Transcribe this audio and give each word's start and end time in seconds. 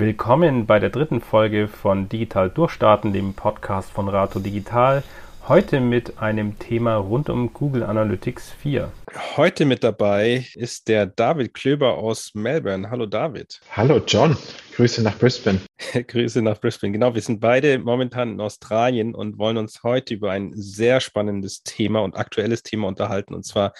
Willkommen 0.00 0.64
bei 0.64 0.78
der 0.78 0.88
dritten 0.88 1.20
Folge 1.20 1.68
von 1.68 2.08
Digital 2.08 2.48
Durchstarten, 2.48 3.12
dem 3.12 3.34
Podcast 3.34 3.90
von 3.90 4.08
Rato 4.08 4.40
Digital. 4.40 5.02
Heute 5.46 5.78
mit 5.78 6.16
einem 6.16 6.58
Thema 6.58 6.96
rund 6.96 7.28
um 7.28 7.52
Google 7.52 7.82
Analytics 7.82 8.50
4. 8.50 8.90
Heute 9.36 9.66
mit 9.66 9.84
dabei 9.84 10.46
ist 10.54 10.88
der 10.88 11.04
David 11.04 11.52
Klöber 11.52 11.98
aus 11.98 12.30
Melbourne. 12.32 12.90
Hallo 12.90 13.04
David. 13.04 13.60
Hallo 13.72 14.00
John. 14.06 14.38
Grüße 14.74 15.02
nach 15.02 15.18
Brisbane. 15.18 15.60
Grüße 16.06 16.40
nach 16.40 16.58
Brisbane. 16.58 16.94
Genau, 16.94 17.14
wir 17.14 17.20
sind 17.20 17.38
beide 17.38 17.78
momentan 17.78 18.32
in 18.32 18.40
Australien 18.40 19.14
und 19.14 19.36
wollen 19.36 19.58
uns 19.58 19.82
heute 19.82 20.14
über 20.14 20.30
ein 20.30 20.52
sehr 20.54 21.00
spannendes 21.00 21.62
Thema 21.62 22.00
und 22.00 22.16
aktuelles 22.16 22.62
Thema 22.62 22.88
unterhalten, 22.88 23.34
und 23.34 23.44
zwar 23.44 23.74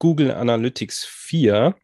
Google 0.00 0.32
Analytics 0.32 1.04
4. 1.04 1.76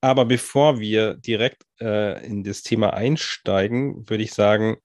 Aber 0.00 0.24
bevor 0.24 0.80
wir 0.80 1.14
direkt 1.14 1.64
äh, 1.80 2.24
in 2.26 2.42
das 2.42 2.62
Thema 2.62 2.94
einsteigen, 2.94 4.08
würde 4.08 4.22
ich 4.22 4.32
sagen, 4.32 4.78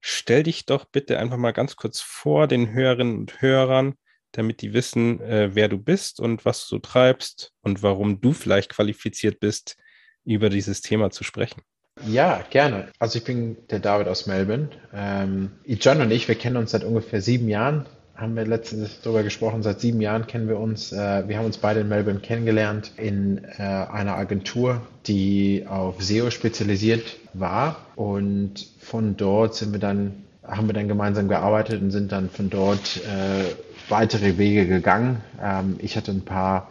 stell 0.00 0.42
dich 0.42 0.66
doch 0.66 0.84
bitte 0.84 1.18
einfach 1.18 1.38
mal 1.38 1.52
ganz 1.52 1.76
kurz 1.76 2.00
vor 2.00 2.46
den 2.46 2.72
Hörerinnen 2.72 3.18
und 3.18 3.40
Hörern, 3.40 3.94
damit 4.32 4.60
die 4.60 4.72
wissen, 4.72 5.20
äh, 5.20 5.54
wer 5.54 5.68
du 5.68 5.78
bist 5.78 6.20
und 6.20 6.44
was 6.44 6.68
du 6.68 6.78
treibst 6.78 7.52
und 7.62 7.82
warum 7.82 8.20
du 8.20 8.32
vielleicht 8.32 8.70
qualifiziert 8.70 9.40
bist, 9.40 9.76
über 10.24 10.50
dieses 10.50 10.82
Thema 10.82 11.10
zu 11.10 11.24
sprechen. 11.24 11.62
Ja, 12.06 12.44
gerne. 12.50 12.90
Also 12.98 13.18
ich 13.18 13.24
bin 13.24 13.56
der 13.68 13.80
David 13.80 14.08
aus 14.08 14.26
Melbourne. 14.26 14.70
Ähm, 14.92 15.52
John 15.64 16.00
und 16.00 16.10
ich, 16.10 16.28
wir 16.28 16.34
kennen 16.34 16.56
uns 16.56 16.70
seit 16.70 16.84
ungefähr 16.84 17.20
sieben 17.20 17.48
Jahren 17.48 17.86
haben 18.20 18.36
wir 18.36 18.46
letztens 18.46 19.00
darüber 19.02 19.22
gesprochen. 19.22 19.62
Seit 19.62 19.80
sieben 19.80 20.00
Jahren 20.00 20.26
kennen 20.26 20.46
wir 20.46 20.58
uns. 20.58 20.92
Äh, 20.92 21.26
wir 21.26 21.38
haben 21.38 21.46
uns 21.46 21.56
beide 21.56 21.80
in 21.80 21.88
Melbourne 21.88 22.20
kennengelernt 22.20 22.92
in 22.96 23.42
äh, 23.58 23.62
einer 23.62 24.16
Agentur, 24.16 24.82
die 25.06 25.64
auf 25.66 26.02
SEO 26.02 26.30
spezialisiert 26.30 27.16
war. 27.32 27.76
Und 27.96 28.66
von 28.78 29.16
dort 29.16 29.54
sind 29.54 29.72
wir 29.72 29.80
dann, 29.80 30.24
haben 30.46 30.66
wir 30.66 30.74
dann 30.74 30.86
gemeinsam 30.86 31.28
gearbeitet 31.28 31.80
und 31.80 31.90
sind 31.90 32.12
dann 32.12 32.28
von 32.28 32.50
dort 32.50 32.98
äh, 32.98 33.54
weitere 33.88 34.36
Wege 34.36 34.66
gegangen. 34.66 35.22
Ähm, 35.42 35.76
ich 35.78 35.96
hatte 35.96 36.10
ein 36.10 36.22
paar, 36.22 36.68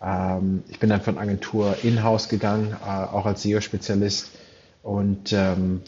ähm, 0.00 0.62
ich 0.68 0.78
bin 0.78 0.88
dann 0.88 1.00
von 1.00 1.18
Agentur 1.18 1.76
in-house 1.82 2.28
gegangen, 2.28 2.76
auch 2.80 3.26
als 3.26 3.42
SEO-Spezialist 3.42 4.30
und 4.84 5.32
ähm, 5.32 5.80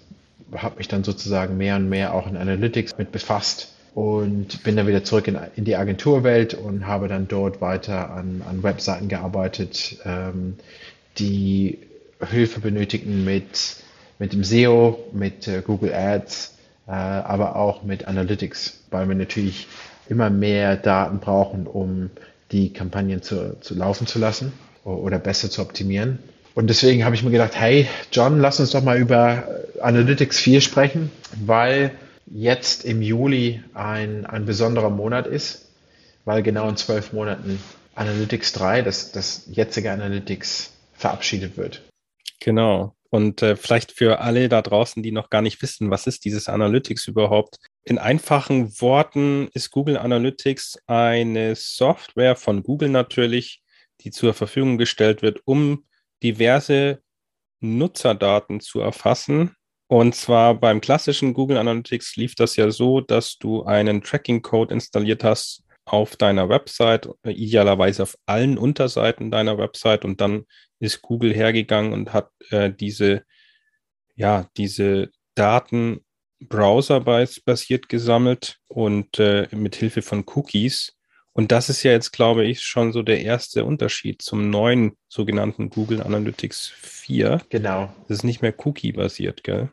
habe 0.57 0.79
mich 0.79 0.89
dann 0.89 1.05
sozusagen 1.05 1.57
mehr 1.57 1.77
und 1.77 1.89
mehr 1.89 2.15
auch 2.15 2.27
in 2.27 2.37
Analytics 2.37 2.99
mit 2.99 3.13
befasst 3.13 3.74
und 3.95 4.63
bin 4.65 4.77
dann 4.77 4.87
wieder 4.87 5.05
zurück 5.05 5.29
in, 5.29 5.39
in 5.57 5.65
die 5.65 5.77
Agenturwelt 5.77 6.55
und 6.55 6.87
habe 6.87 7.09
dann 7.09 7.29
dort 7.29 7.61
weiter 7.61 8.11
an, 8.11 8.43
an 8.49 8.63
Webseiten 8.63 9.09
gearbeitet, 9.09 9.99
ähm, 10.05 10.57
die 11.19 11.79
Hilfe 12.21 12.61
benötigen 12.61 13.25
mit, 13.25 13.77
mit 14.19 14.33
dem 14.33 14.43
SEO, 14.43 14.99
mit 15.13 15.47
äh, 15.47 15.63
Google 15.65 15.95
Ads, 15.95 16.55
äh, 16.89 16.91
aber 16.91 17.57
auch 17.57 17.85
mit 17.85 18.09
Analytics, 18.09 18.81
weil 18.91 19.09
wir 19.09 19.15
natürlich 19.15 19.69
immer 20.09 20.29
mehr 20.29 20.77
Daten 20.77 21.21
brauchen, 21.21 21.67
um 21.67 22.11
die 22.51 22.73
Kampagnen 22.73 23.23
zu, 23.23 23.59
zu 23.61 23.75
laufen 23.75 24.07
zu 24.07 24.19
lassen 24.19 24.53
oder 24.85 25.19
besser 25.19 25.51
zu 25.51 25.63
optimieren. 25.63 26.19
Und 26.55 26.69
deswegen 26.69 27.05
habe 27.05 27.15
ich 27.15 27.23
mir 27.23 27.31
gedacht, 27.31 27.53
hey 27.55 27.89
John, 28.13 28.39
lass 28.39 28.61
uns 28.61 28.71
doch 28.71 28.83
mal 28.83 28.99
über 28.99 29.45
Analytics 29.81 30.39
4 30.39 30.61
sprechen, 30.61 31.11
weil 31.45 31.91
jetzt 32.27 32.85
im 32.85 33.03
Juli 33.03 33.63
ein, 33.75 34.27
ein 34.27 34.45
besonderer 34.45 34.91
Monat 34.91 35.27
ist, 35.27 35.69
weil 36.25 36.43
genau 36.43 36.69
in 36.69 36.77
zwölf 36.77 37.13
Monaten 37.13 37.61
Analytics 37.95 38.53
3, 38.53 38.83
das, 38.83 39.13
das 39.13 39.45
jetzige 39.51 39.93
Analytics, 39.93 40.73
verabschiedet 40.95 41.57
wird. 41.57 41.83
Genau. 42.41 42.95
Und 43.11 43.43
äh, 43.43 43.55
vielleicht 43.55 43.93
für 43.93 44.21
alle 44.21 44.49
da 44.49 44.61
draußen, 44.61 45.03
die 45.03 45.13
noch 45.13 45.31
gar 45.31 45.43
nicht 45.43 45.63
wissen, 45.63 45.91
was 45.91 46.07
ist 46.07 46.25
dieses 46.25 46.49
Analytics 46.49 47.07
überhaupt? 47.07 47.59
In 47.85 47.99
einfachen 47.99 48.81
Worten 48.81 49.49
ist 49.55 49.71
Google 49.71 49.99
Analytics 49.99 50.79
eine 50.87 51.55
Software 51.55 52.35
von 52.35 52.65
Google 52.65 52.89
natürlich, 52.89 53.63
die 54.01 54.11
zur 54.11 54.35
Verfügung 54.35 54.79
gestellt 54.79 55.23
wird, 55.23 55.41
um 55.45 55.85
diverse 56.25 57.03
Nutzerdaten 57.61 58.61
zu 58.61 58.81
erfassen 58.81 59.55
und 59.87 60.15
zwar 60.15 60.55
beim 60.55 60.81
klassischen 60.81 61.35
Google 61.35 61.59
Analytics 61.59 62.17
lief 62.17 62.35
das 62.35 62.57
ja 62.57 62.71
so, 62.71 63.01
dass 63.01 63.39
du 63.39 63.65
einen 63.65 64.03
Tracking-Code 64.03 64.73
installiert 64.73 65.25
hast 65.25 65.63
auf 65.85 66.17
deiner 66.17 66.49
Website, 66.49 67.09
idealerweise 67.25 68.05
auf 68.05 68.17
allen 68.27 68.57
Unterseiten 68.57 69.31
deiner 69.31 69.59
Website 69.59 70.05
und 70.05 70.21
dann 70.21 70.45
ist 70.81 71.03
Google 71.03 71.35
hergegangen 71.35 71.93
und 71.93 72.13
hat 72.13 72.31
äh, 72.51 72.73
diese, 72.73 73.25
ja, 74.17 74.49
diese 74.57 75.11
Daten 75.35 76.01
browserbasiert 76.41 77.89
gesammelt 77.89 78.59
und 78.69 79.19
äh, 79.19 79.49
mit 79.53 79.77
Hilfe 79.77 80.03
von 80.03 80.25
Cookies. 80.27 80.94
Und 81.37 81.51
das 81.51 81.69
ist 81.69 81.83
ja 81.83 81.91
jetzt, 81.91 82.13
glaube 82.13 82.45
ich, 82.45 82.63
schon 82.63 82.93
so 82.93 83.03
der 83.03 83.21
erste 83.23 83.65
Unterschied 83.65 84.23
zum 84.23 84.51
neuen 84.51 84.97
sogenannten 85.09 85.69
Google 85.69 86.01
Analytics 86.01 86.73
4. 86.77 87.41
Genau. 87.49 87.93
Das 88.09 88.19
ist 88.19 88.25
nicht 88.25 88.41
mehr 88.41 88.55
Cookie-basiert, 88.57 89.43
gell? 89.43 89.69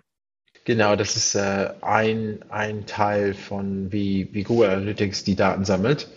Genau, 0.66 0.96
das 0.96 1.16
ist 1.16 1.36
äh, 1.36 1.70
ein, 1.82 2.40
ein 2.50 2.88
Teil 2.88 3.36
von, 3.36 3.92
wie, 3.92 4.30
wie 4.32 4.44
Google 4.44 4.72
Analytics 4.72 5.24
die 5.24 5.36
Daten 5.36 5.64
sammelt. 5.64 6.08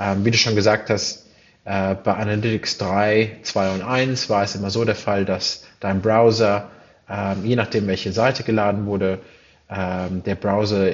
Ähm, 0.00 0.24
wie 0.24 0.30
du 0.30 0.38
schon 0.38 0.54
gesagt 0.54 0.88
hast, 0.88 1.26
äh, 1.64 1.94
bei 1.94 2.14
Analytics 2.14 2.78
3, 2.78 3.38
2 3.42 3.74
und 3.74 3.82
1 3.82 4.30
war 4.30 4.42
es 4.42 4.54
immer 4.54 4.70
so 4.70 4.84
der 4.84 4.94
Fall, 4.94 5.26
dass 5.26 5.66
dein 5.80 6.00
Browser, 6.00 6.70
ähm, 7.10 7.44
je 7.44 7.56
nachdem 7.56 7.86
welche 7.86 8.12
Seite 8.12 8.42
geladen 8.42 8.86
wurde, 8.86 9.20
ähm, 9.68 10.22
der 10.24 10.34
Browser 10.34 10.92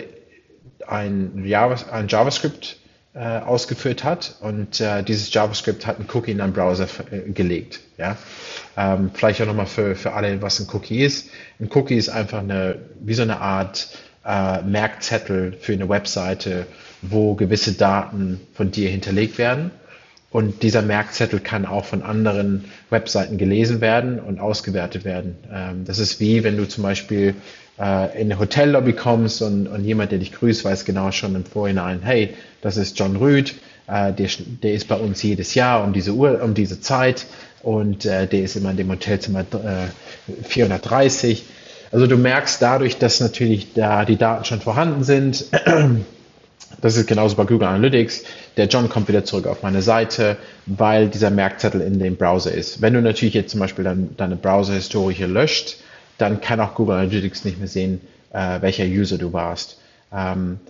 ein, 0.86 1.44
Java, 1.44 1.92
ein 1.92 2.08
JavaScript 2.08 2.79
äh, 3.14 3.18
ausgeführt 3.18 4.04
hat 4.04 4.36
und 4.40 4.80
äh, 4.80 5.02
dieses 5.02 5.32
JavaScript 5.32 5.86
hat 5.86 5.96
einen 5.96 6.08
Cookie 6.12 6.30
in 6.30 6.38
deinen 6.38 6.52
Browser 6.52 6.86
äh, 7.10 7.30
gelegt. 7.32 7.80
Ja? 7.98 8.16
Ähm, 8.76 9.10
vielleicht 9.12 9.42
auch 9.42 9.46
nochmal 9.46 9.66
für, 9.66 9.96
für 9.96 10.12
alle, 10.12 10.40
was 10.42 10.60
ein 10.60 10.68
Cookie 10.72 11.02
ist. 11.02 11.28
Ein 11.58 11.68
Cookie 11.72 11.96
ist 11.96 12.08
einfach 12.08 12.38
eine, 12.38 12.78
wie 13.00 13.14
so 13.14 13.22
eine 13.22 13.40
Art 13.40 13.88
äh, 14.24 14.62
Merkzettel 14.62 15.56
für 15.60 15.72
eine 15.72 15.88
Webseite, 15.88 16.66
wo 17.02 17.34
gewisse 17.34 17.72
Daten 17.72 18.40
von 18.54 18.70
dir 18.70 18.88
hinterlegt 18.90 19.38
werden. 19.38 19.72
Und 20.30 20.62
dieser 20.62 20.82
Merkzettel 20.82 21.40
kann 21.40 21.66
auch 21.66 21.84
von 21.84 22.02
anderen 22.02 22.66
Webseiten 22.90 23.36
gelesen 23.36 23.80
werden 23.80 24.20
und 24.20 24.38
ausgewertet 24.38 25.04
werden. 25.04 25.36
Ähm, 25.52 25.84
das 25.84 25.98
ist 25.98 26.20
wie, 26.20 26.44
wenn 26.44 26.56
du 26.56 26.68
zum 26.68 26.84
Beispiel 26.84 27.34
äh, 27.80 28.20
in 28.20 28.30
eine 28.30 28.38
Hotellobby 28.38 28.92
kommst 28.92 29.42
und, 29.42 29.66
und 29.66 29.84
jemand, 29.84 30.12
der 30.12 30.18
dich 30.18 30.32
grüßt, 30.32 30.64
weiß 30.64 30.84
genau 30.84 31.10
schon 31.12 31.34
im 31.34 31.44
Vorhinein, 31.44 32.00
hey, 32.02 32.34
das 32.60 32.76
ist 32.76 32.98
John 32.98 33.16
Rüd, 33.16 33.54
äh, 33.86 34.12
der, 34.12 34.28
der 34.62 34.74
ist 34.74 34.86
bei 34.88 34.96
uns 34.96 35.22
jedes 35.22 35.54
Jahr 35.54 35.82
um 35.82 35.92
diese 35.92 36.12
Uhr, 36.12 36.42
um 36.42 36.54
diese 36.54 36.80
Zeit 36.80 37.26
und 37.62 38.04
äh, 38.04 38.26
der 38.26 38.42
ist 38.42 38.56
immer 38.56 38.70
in 38.70 38.76
dem 38.76 38.90
Hotelzimmer 38.90 39.40
äh, 39.40 40.44
430. 40.44 41.44
Also 41.90 42.06
du 42.06 42.16
merkst 42.16 42.62
dadurch, 42.62 42.98
dass 42.98 43.20
natürlich 43.20 43.72
da 43.74 44.04
die 44.04 44.16
Daten 44.16 44.44
schon 44.44 44.60
vorhanden 44.60 45.04
sind. 45.04 45.46
Das 46.80 46.96
ist 46.96 47.08
genauso 47.08 47.34
bei 47.34 47.44
Google 47.44 47.66
Analytics. 47.66 48.22
Der 48.56 48.66
John 48.66 48.88
kommt 48.88 49.08
wieder 49.08 49.24
zurück 49.24 49.48
auf 49.48 49.62
meine 49.62 49.82
Seite, 49.82 50.36
weil 50.66 51.08
dieser 51.08 51.30
Merkzettel 51.30 51.80
in 51.80 51.98
dem 51.98 52.16
Browser 52.16 52.52
ist. 52.52 52.80
Wenn 52.80 52.94
du 52.94 53.02
natürlich 53.02 53.34
jetzt 53.34 53.50
zum 53.50 53.60
Beispiel 53.60 53.84
dann 53.84 54.10
deine 54.16 54.36
Browser-Historie 54.36 55.24
löscht, 55.24 55.78
dann 56.20 56.40
kann 56.40 56.60
auch 56.60 56.74
Google 56.74 56.96
Analytics 56.96 57.44
nicht 57.44 57.58
mehr 57.58 57.68
sehen, 57.68 58.00
äh, 58.32 58.60
welcher 58.60 58.84
User 58.84 59.18
du 59.18 59.32
warst. 59.32 59.78
Ähm, 60.12 60.60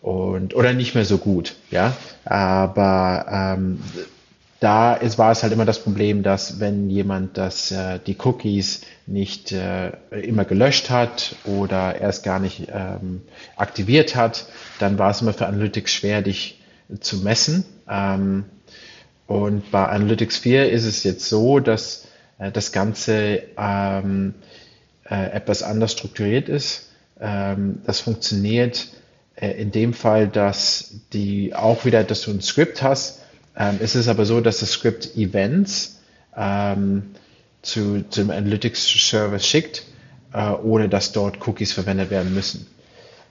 und, 0.00 0.54
oder 0.54 0.72
nicht 0.72 0.94
mehr 0.94 1.04
so 1.04 1.18
gut, 1.18 1.54
ja. 1.70 1.96
Aber 2.24 3.56
ähm, 3.58 3.80
da 4.60 4.94
ist, 4.94 5.18
war 5.18 5.30
es 5.30 5.42
halt 5.42 5.52
immer 5.52 5.64
das 5.64 5.82
Problem, 5.82 6.22
dass 6.22 6.60
wenn 6.60 6.90
jemand 6.90 7.36
das, 7.36 7.70
äh, 7.70 8.00
die 8.04 8.16
Cookies 8.18 8.82
nicht 9.06 9.52
äh, 9.52 9.90
immer 10.10 10.44
gelöscht 10.44 10.90
hat 10.90 11.36
oder 11.44 12.00
erst 12.00 12.24
gar 12.24 12.40
nicht 12.40 12.68
ähm, 12.72 13.22
aktiviert 13.56 14.16
hat, 14.16 14.46
dann 14.78 14.98
war 14.98 15.10
es 15.10 15.22
immer 15.22 15.32
für 15.32 15.46
Analytics 15.46 15.92
schwer, 15.92 16.22
dich 16.22 16.60
zu 17.00 17.18
messen. 17.18 17.64
Ähm, 17.88 18.44
und 19.26 19.70
bei 19.70 19.86
Analytics 19.86 20.38
4 20.38 20.70
ist 20.70 20.86
es 20.86 21.04
jetzt 21.04 21.28
so, 21.28 21.60
dass 21.60 22.07
das 22.38 22.72
Ganze 22.72 23.42
ähm, 23.56 24.34
äh, 25.08 25.32
etwas 25.32 25.62
anders 25.62 25.92
strukturiert 25.92 26.48
ist. 26.48 26.90
Ähm, 27.20 27.80
das 27.84 28.00
funktioniert 28.00 28.88
äh, 29.36 29.50
in 29.60 29.70
dem 29.70 29.94
Fall, 29.94 30.28
dass 30.28 30.94
die 31.12 31.54
auch 31.54 31.84
wieder, 31.84 32.04
dass 32.04 32.22
du 32.22 32.30
ein 32.30 32.40
Skript 32.40 32.82
hast. 32.82 33.22
Ähm, 33.56 33.78
es 33.82 33.94
ist 33.94 34.08
aber 34.08 34.24
so, 34.24 34.40
dass 34.40 34.60
das 34.60 34.72
Skript 34.72 35.16
Events 35.16 36.00
ähm, 36.36 37.14
zu, 37.62 38.04
zum 38.08 38.30
Analytics 38.30 38.86
Service 38.86 39.46
schickt, 39.46 39.84
äh, 40.32 40.50
ohne 40.50 40.88
dass 40.88 41.12
dort 41.12 41.46
Cookies 41.46 41.72
verwendet 41.72 42.10
werden 42.10 42.34
müssen. 42.34 42.66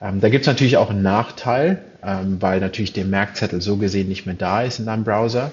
Ähm, 0.01 0.19
da 0.19 0.29
gibt 0.29 0.41
es 0.41 0.47
natürlich 0.47 0.77
auch 0.77 0.89
einen 0.89 1.01
Nachteil, 1.01 1.81
ähm, 2.03 2.41
weil 2.41 2.59
natürlich 2.59 2.93
der 2.93 3.05
Merkzettel 3.05 3.61
so 3.61 3.77
gesehen 3.77 4.09
nicht 4.09 4.25
mehr 4.25 4.35
da 4.35 4.63
ist 4.63 4.79
in 4.79 4.85
deinem 4.85 5.03
Browser. 5.03 5.51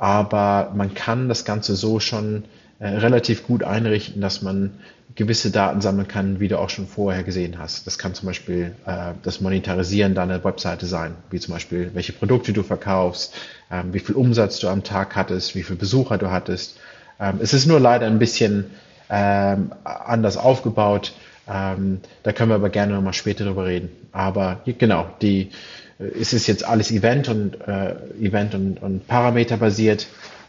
Aber 0.00 0.72
man 0.74 0.94
kann 0.94 1.28
das 1.28 1.44
Ganze 1.44 1.76
so 1.76 2.00
schon 2.00 2.44
äh, 2.78 2.88
relativ 2.88 3.46
gut 3.46 3.62
einrichten, 3.62 4.22
dass 4.22 4.40
man 4.40 4.70
gewisse 5.14 5.50
Daten 5.50 5.82
sammeln 5.82 6.08
kann, 6.08 6.40
wie 6.40 6.48
du 6.48 6.58
auch 6.58 6.70
schon 6.70 6.86
vorher 6.86 7.22
gesehen 7.22 7.58
hast. 7.58 7.86
Das 7.86 7.98
kann 7.98 8.14
zum 8.14 8.26
Beispiel 8.26 8.74
äh, 8.86 9.12
das 9.22 9.42
Monetarisieren 9.42 10.14
deiner 10.14 10.42
Webseite 10.42 10.86
sein, 10.86 11.16
wie 11.28 11.38
zum 11.38 11.52
Beispiel, 11.52 11.90
welche 11.92 12.14
Produkte 12.14 12.54
du 12.54 12.62
verkaufst, 12.62 13.34
ähm, 13.70 13.92
wie 13.92 13.98
viel 13.98 14.14
Umsatz 14.14 14.58
du 14.58 14.68
am 14.68 14.84
Tag 14.84 15.16
hattest, 15.16 15.54
wie 15.54 15.62
viele 15.62 15.78
Besucher 15.78 16.16
du 16.16 16.30
hattest. 16.30 16.78
Ähm, 17.20 17.38
es 17.42 17.52
ist 17.52 17.66
nur 17.66 17.78
leider 17.78 18.06
ein 18.06 18.18
bisschen 18.18 18.70
ähm, 19.10 19.72
anders 19.84 20.38
aufgebaut. 20.38 21.12
Ähm, 21.50 22.00
da 22.22 22.32
können 22.32 22.50
wir 22.50 22.54
aber 22.54 22.70
gerne 22.70 22.94
nochmal 22.94 23.12
später 23.12 23.44
drüber 23.44 23.66
reden. 23.66 23.90
Aber 24.12 24.60
genau, 24.64 25.08
die, 25.20 25.50
äh, 25.98 26.04
es 26.20 26.32
ist 26.32 26.46
jetzt 26.46 26.64
alles 26.64 26.90
Event 26.92 27.28
und 27.28 27.60
äh, 27.66 27.96
Event 28.20 28.54
und, 28.54 28.80
und 28.82 29.06
Parameter 29.08 29.56
basiert. 29.56 30.06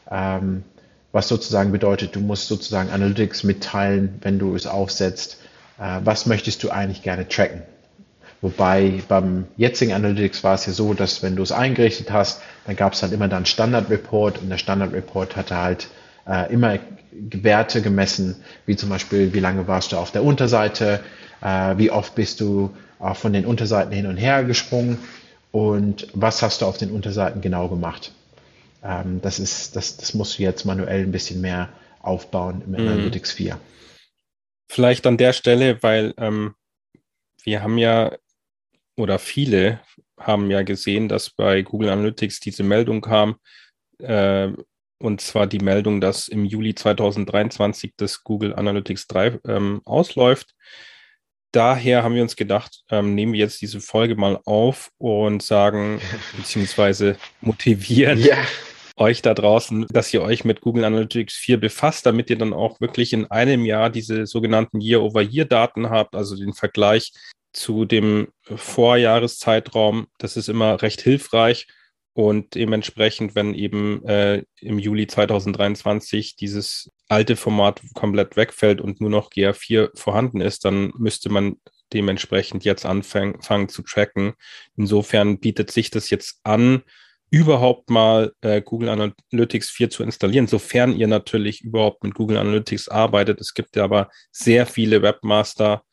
Ähm, 0.09 0.63
was 1.12 1.27
sozusagen 1.27 1.71
bedeutet, 1.71 2.15
du 2.15 2.19
musst 2.19 2.48
sozusagen 2.48 2.89
Analytics 2.89 3.44
mitteilen, 3.44 4.19
wenn 4.21 4.39
du 4.39 4.56
es 4.56 4.68
aufsetzt. 4.68 5.38
Äh, 5.80 6.01
was 6.03 6.25
möchtest 6.25 6.63
du 6.63 6.69
eigentlich 6.69 7.01
gerne 7.01 7.27
tracken? 7.27 7.63
Wobei 8.42 9.04
beim 9.07 9.45
jetzigen 9.57 9.94
Analytics 9.94 10.44
war 10.44 10.56
es 10.56 10.65
ja 10.65 10.74
so, 10.74 10.94
dass 10.94 11.21
wenn 11.21 11.36
du 11.36 11.44
es 11.44 11.51
eingerichtet 11.51 12.12
hast, 12.12 12.42
dann 12.65 12.75
gab 12.75 12.94
es 12.94 13.04
halt 13.04 13.13
immer 13.13 13.27
dann 13.27 13.45
Standard-Report 13.45 14.39
und 14.39 14.50
der 14.50 14.57
Standard-Report 14.57 15.36
hatte 15.36 15.57
halt 15.57 15.89
äh, 16.27 16.51
immer 16.51 16.79
Werte 17.12 17.81
gemessen, 17.81 18.35
wie 18.65 18.75
zum 18.75 18.89
Beispiel, 18.89 19.33
wie 19.33 19.39
lange 19.39 19.68
warst 19.68 19.91
du 19.91 19.97
auf 19.97 20.12
der 20.12 20.23
Unterseite, 20.23 21.01
äh, 21.41 21.77
wie 21.77 21.91
oft 21.91 22.15
bist 22.15 22.39
du 22.39 22.71
auch 23.00 23.18
von 23.18 23.33
den 23.33 23.45
Unterseiten 23.45 23.91
hin 23.94 24.06
und 24.06 24.18
her 24.18 24.44
gesprungen 24.44 24.97
und 25.51 26.07
was 26.13 26.41
hast 26.41 26.62
du 26.62 26.65
auf 26.65 26.77
den 26.77 26.91
Unterseiten 26.91 27.41
genau 27.41 27.68
gemacht. 27.68 28.13
Ähm, 28.83 29.19
das, 29.21 29.39
ist, 29.39 29.75
das, 29.75 29.97
das 29.97 30.13
musst 30.13 30.39
du 30.39 30.44
jetzt 30.44 30.65
manuell 30.65 31.01
ein 31.01 31.12
bisschen 31.12 31.41
mehr 31.41 31.69
aufbauen 32.00 32.62
im 32.65 32.71
mhm. 32.71 32.88
Analytics 32.88 33.31
4. 33.31 33.59
Vielleicht 34.69 35.06
an 35.06 35.18
der 35.18 35.33
Stelle, 35.33 35.83
weil 35.83 36.13
ähm, 36.18 36.56
wir 37.44 37.62
haben 37.62 37.77
ja 37.77 38.15
oder 38.95 39.19
viele 39.19 39.79
haben 40.18 40.51
ja 40.51 40.62
gesehen, 40.63 41.09
dass 41.09 41.29
bei 41.29 41.62
Google 41.62 41.89
Analytics 41.89 42.39
diese 42.39 42.63
Meldung 42.63 43.01
kam, 43.01 43.38
äh, 44.00 44.50
und 45.01 45.21
zwar 45.21 45.48
die 45.48 45.59
Meldung, 45.59 46.01
dass 46.01 46.27
im 46.27 46.45
Juli 46.45 46.75
2023 46.75 47.94
das 47.98 48.24
Google 48.24 48.53
Analytics 48.56 49.07
3 49.07 49.39
ähm, 49.48 49.81
ausläuft. 49.86 50.56
Daher 51.51 52.03
haben 52.03 52.15
wir 52.15 52.21
uns 52.21 52.36
gedacht, 52.36 52.83
ähm, 52.89 53.13
nehmen 53.13 53.33
wir 53.33 53.39
jetzt 53.39 53.62
diese 53.62 53.81
Folge 53.81 54.15
mal 54.15 54.39
auf 54.45 54.89
und 54.98 55.44
sagen, 55.44 56.00
beziehungsweise 56.38 57.18
motivieren, 57.42 58.19
ja 58.19 58.38
euch 59.01 59.21
da 59.21 59.33
draußen, 59.33 59.88
dass 59.89 60.13
ihr 60.13 60.21
euch 60.21 60.45
mit 60.45 60.62
Google 60.62 60.86
Analytics 60.86 61.36
4 61.36 61.59
befasst, 61.59 62.06
damit 62.06 62.30
ihr 62.30 62.38
dann 62.38 62.54
auch 62.54 62.80
wirklich 62.80 63.13
in 63.13 63.30
einem 63.30 63.65
Jahr 63.65 63.89
diese 63.89 64.25
sogenannten 64.25 64.80
Year-over-Year-Daten 64.80 65.89
habt, 65.89 66.15
also 66.15 66.36
den 66.36 66.54
Vergleich 66.54 67.12
zu 67.51 67.86
dem 67.86 68.30
Vorjahreszeitraum. 68.44 70.07
Das 70.18 70.38
ist 70.38 70.50
immer 70.50 70.81
recht 70.81 71.01
hilfreich. 71.01 71.68
Und 72.13 72.55
dementsprechend, 72.55 73.35
wenn 73.35 73.53
eben 73.53 74.03
äh, 74.05 74.43
im 74.59 74.79
Juli 74.79 75.07
2023 75.07 76.35
dieses 76.35 76.91
alte 77.07 77.37
Format 77.37 77.81
komplett 77.93 78.35
wegfällt 78.35 78.81
und 78.81 78.99
nur 78.99 79.09
noch 79.09 79.31
GA4 79.31 79.97
vorhanden 79.97 80.41
ist, 80.41 80.65
dann 80.65 80.91
müsste 80.97 81.29
man 81.29 81.55
dementsprechend 81.93 82.65
jetzt 82.65 82.85
anfangen 82.85 83.69
zu 83.69 83.81
tracken. 83.83 84.33
Insofern 84.75 85.39
bietet 85.39 85.71
sich 85.71 85.89
das 85.89 86.09
jetzt 86.09 86.39
an, 86.43 86.83
überhaupt 87.29 87.89
mal 87.89 88.33
äh, 88.41 88.61
Google 88.61 88.89
Analytics 88.89 89.69
4 89.69 89.89
zu 89.89 90.03
installieren, 90.03 90.47
sofern 90.47 90.95
ihr 90.95 91.07
natürlich 91.07 91.61
überhaupt 91.61 92.03
mit 92.03 92.13
Google 92.13 92.37
Analytics 92.37 92.89
arbeitet. 92.89 93.39
Es 93.39 93.53
gibt 93.53 93.77
ja 93.77 93.85
aber 93.85 94.09
sehr 94.31 94.65
viele 94.65 95.01
Webmaster, 95.01 95.83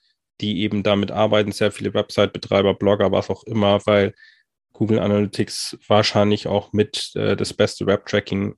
die 0.40 0.62
eben 0.62 0.82
damit 0.82 1.12
arbeiten, 1.12 1.52
sehr 1.52 1.70
viele 1.70 1.94
Website-Betreiber, 1.94 2.74
Blogger, 2.74 3.12
was 3.12 3.30
auch 3.30 3.44
immer, 3.44 3.80
weil 3.86 4.14
Google 4.78 5.00
Analytics 5.00 5.76
wahrscheinlich 5.88 6.46
auch 6.46 6.72
mit 6.72 7.10
äh, 7.16 7.34
das 7.34 7.52
beste 7.52 7.84
Web-Tracking, 7.84 8.54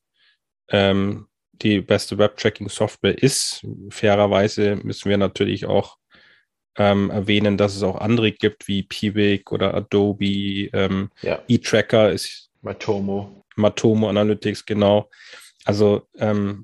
ähm, 0.69 1.29
die 1.53 1.81
beste 1.81 2.19
Web-Tracking-Software 2.19 3.17
ist. 3.23 3.67
Fairerweise 3.89 4.77
müssen 4.83 5.09
wir 5.09 5.17
natürlich 5.17 5.65
auch 5.65 5.97
ähm, 6.77 7.09
erwähnen, 7.09 7.57
dass 7.57 7.75
es 7.75 7.83
auch 7.83 7.97
andere 7.97 8.33
gibt 8.33 8.69
wie 8.69 8.83
Piwik 8.83 9.51
oder 9.51 9.73
Adobe. 9.73 10.69
Ähm, 10.75 11.11
ja. 11.23 11.43
E-Tracker 11.49 12.13
ist 12.13 12.51
Matomo. 12.61 13.43
Matomo 13.57 14.11
Analytics, 14.11 14.67
genau. 14.67 15.09
Also 15.65 16.07
ähm, 16.19 16.63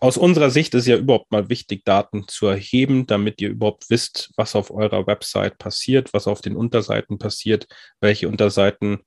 aus 0.00 0.16
unserer 0.16 0.50
Sicht 0.50 0.74
ist 0.74 0.86
ja 0.86 0.96
überhaupt 0.96 1.30
mal 1.30 1.48
wichtig, 1.48 1.84
Daten 1.84 2.28
zu 2.28 2.46
erheben, 2.46 3.06
damit 3.06 3.40
ihr 3.40 3.50
überhaupt 3.50 3.90
wisst, 3.90 4.30
was 4.36 4.54
auf 4.54 4.70
eurer 4.70 5.06
Website 5.06 5.58
passiert, 5.58 6.12
was 6.12 6.26
auf 6.26 6.40
den 6.40 6.56
Unterseiten 6.56 7.18
passiert, 7.18 7.66
welche 8.00 8.28
Unterseiten 8.28 9.00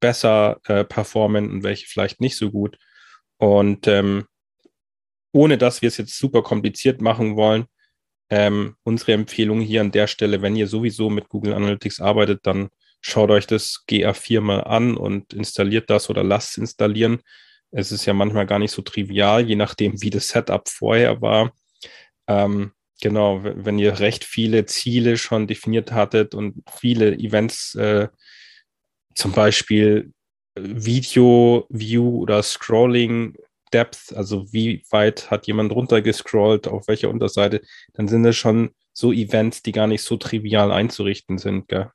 besser 0.00 0.60
äh, 0.64 0.84
performen 0.84 1.50
und 1.50 1.62
welche 1.62 1.86
vielleicht 1.86 2.20
nicht 2.20 2.36
so 2.36 2.50
gut. 2.50 2.76
Und 3.38 3.86
ähm, 3.86 4.26
ohne 5.32 5.58
dass 5.58 5.82
wir 5.82 5.88
es 5.88 5.96
jetzt 5.96 6.18
super 6.18 6.42
kompliziert 6.42 7.00
machen 7.00 7.36
wollen, 7.36 7.66
ähm, 8.30 8.76
unsere 8.82 9.12
Empfehlung 9.12 9.60
hier 9.60 9.80
an 9.80 9.92
der 9.92 10.06
Stelle, 10.06 10.42
wenn 10.42 10.56
ihr 10.56 10.66
sowieso 10.66 11.10
mit 11.10 11.28
Google 11.28 11.54
Analytics 11.54 12.00
arbeitet, 12.00 12.40
dann 12.44 12.70
schaut 13.00 13.30
euch 13.30 13.46
das 13.46 13.84
GA4 13.88 14.40
mal 14.40 14.60
an 14.64 14.96
und 14.96 15.32
installiert 15.32 15.90
das 15.90 16.10
oder 16.10 16.24
lasst 16.24 16.52
es 16.52 16.58
installieren. 16.58 17.20
Es 17.70 17.92
ist 17.92 18.06
ja 18.06 18.14
manchmal 18.14 18.46
gar 18.46 18.58
nicht 18.58 18.70
so 18.70 18.82
trivial, 18.82 19.46
je 19.46 19.56
nachdem, 19.56 20.00
wie 20.02 20.10
das 20.10 20.28
Setup 20.28 20.68
vorher 20.68 21.20
war. 21.20 21.52
Ähm, 22.26 22.72
genau, 23.00 23.40
wenn 23.42 23.78
ihr 23.78 23.98
recht 23.98 24.24
viele 24.24 24.66
Ziele 24.66 25.16
schon 25.16 25.46
definiert 25.46 25.92
hattet 25.92 26.34
und 26.34 26.62
viele 26.78 27.14
Events, 27.14 27.74
äh, 27.74 28.08
zum 29.14 29.32
Beispiel 29.32 30.12
Video, 30.58 31.66
View 31.68 32.22
oder 32.22 32.42
Scrolling 32.42 33.34
Depth, 33.72 34.14
also 34.14 34.52
wie 34.52 34.84
weit 34.90 35.30
hat 35.30 35.46
jemand 35.46 35.72
runtergescrollt, 35.72 36.68
auf 36.68 36.88
welcher 36.88 37.10
Unterseite, 37.10 37.62
dann 37.94 38.08
sind 38.08 38.24
es 38.24 38.36
schon 38.36 38.70
so 38.92 39.12
Events, 39.12 39.62
die 39.62 39.72
gar 39.72 39.86
nicht 39.86 40.02
so 40.02 40.16
trivial 40.16 40.72
einzurichten 40.72 41.38
sind. 41.38 41.68
Gell? 41.68 41.90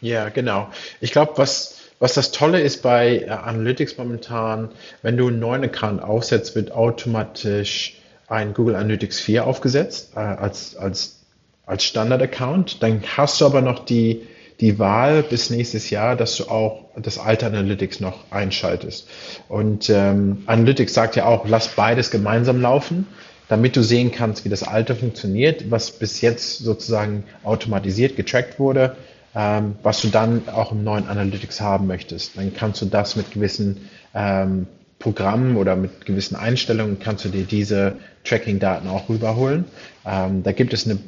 Ja, 0.00 0.28
genau. 0.28 0.70
Ich 1.00 1.12
glaube, 1.12 1.32
was, 1.36 1.83
was 2.04 2.12
das 2.12 2.32
Tolle 2.32 2.60
ist 2.60 2.82
bei 2.82 3.20
äh, 3.20 3.30
Analytics 3.30 3.96
momentan, 3.96 4.68
wenn 5.00 5.16
du 5.16 5.28
einen 5.28 5.38
neuen 5.38 5.64
Account 5.64 6.02
aufsetzt, 6.02 6.54
wird 6.54 6.70
automatisch 6.70 7.96
ein 8.28 8.52
Google 8.52 8.76
Analytics 8.76 9.20
4 9.20 9.46
aufgesetzt 9.46 10.12
äh, 10.14 10.18
als, 10.18 10.76
als, 10.76 11.20
als 11.64 11.82
Standard-Account. 11.82 12.82
Dann 12.82 13.02
hast 13.16 13.40
du 13.40 13.46
aber 13.46 13.62
noch 13.62 13.86
die, 13.86 14.20
die 14.60 14.78
Wahl 14.78 15.22
bis 15.22 15.48
nächstes 15.48 15.88
Jahr, 15.88 16.14
dass 16.14 16.36
du 16.36 16.44
auch 16.50 16.84
das 16.94 17.18
alte 17.18 17.46
Analytics 17.46 18.00
noch 18.00 18.30
einschaltest. 18.30 19.08
Und 19.48 19.88
ähm, 19.88 20.42
Analytics 20.44 20.92
sagt 20.92 21.16
ja 21.16 21.24
auch, 21.24 21.48
lass 21.48 21.68
beides 21.68 22.10
gemeinsam 22.10 22.60
laufen, 22.60 23.06
damit 23.48 23.76
du 23.76 23.82
sehen 23.82 24.12
kannst, 24.12 24.44
wie 24.44 24.50
das 24.50 24.62
alte 24.62 24.94
funktioniert, 24.94 25.70
was 25.70 25.90
bis 25.90 26.20
jetzt 26.20 26.58
sozusagen 26.58 27.24
automatisiert 27.44 28.14
getrackt 28.14 28.58
wurde 28.58 28.94
ähm, 29.34 29.76
was 29.82 30.00
du 30.00 30.08
dann 30.08 30.48
auch 30.48 30.72
im 30.72 30.84
neuen 30.84 31.08
Analytics 31.08 31.60
haben 31.60 31.86
möchtest. 31.86 32.36
Dann 32.36 32.54
kannst 32.54 32.82
du 32.82 32.86
das 32.86 33.16
mit 33.16 33.32
gewissen 33.32 33.88
ähm, 34.14 34.66
Programmen 34.98 35.56
oder 35.56 35.76
mit 35.76 36.06
gewissen 36.06 36.36
Einstellungen 36.36 36.98
kannst 36.98 37.24
du 37.24 37.28
dir 37.28 37.44
diese 37.44 37.96
Tracking-Daten 38.24 38.88
auch 38.88 39.08
rüberholen. 39.08 39.66
Ähm, 40.06 40.42
da 40.42 40.52
gibt 40.52 40.72
es 40.72 40.86
eine, 40.86 40.98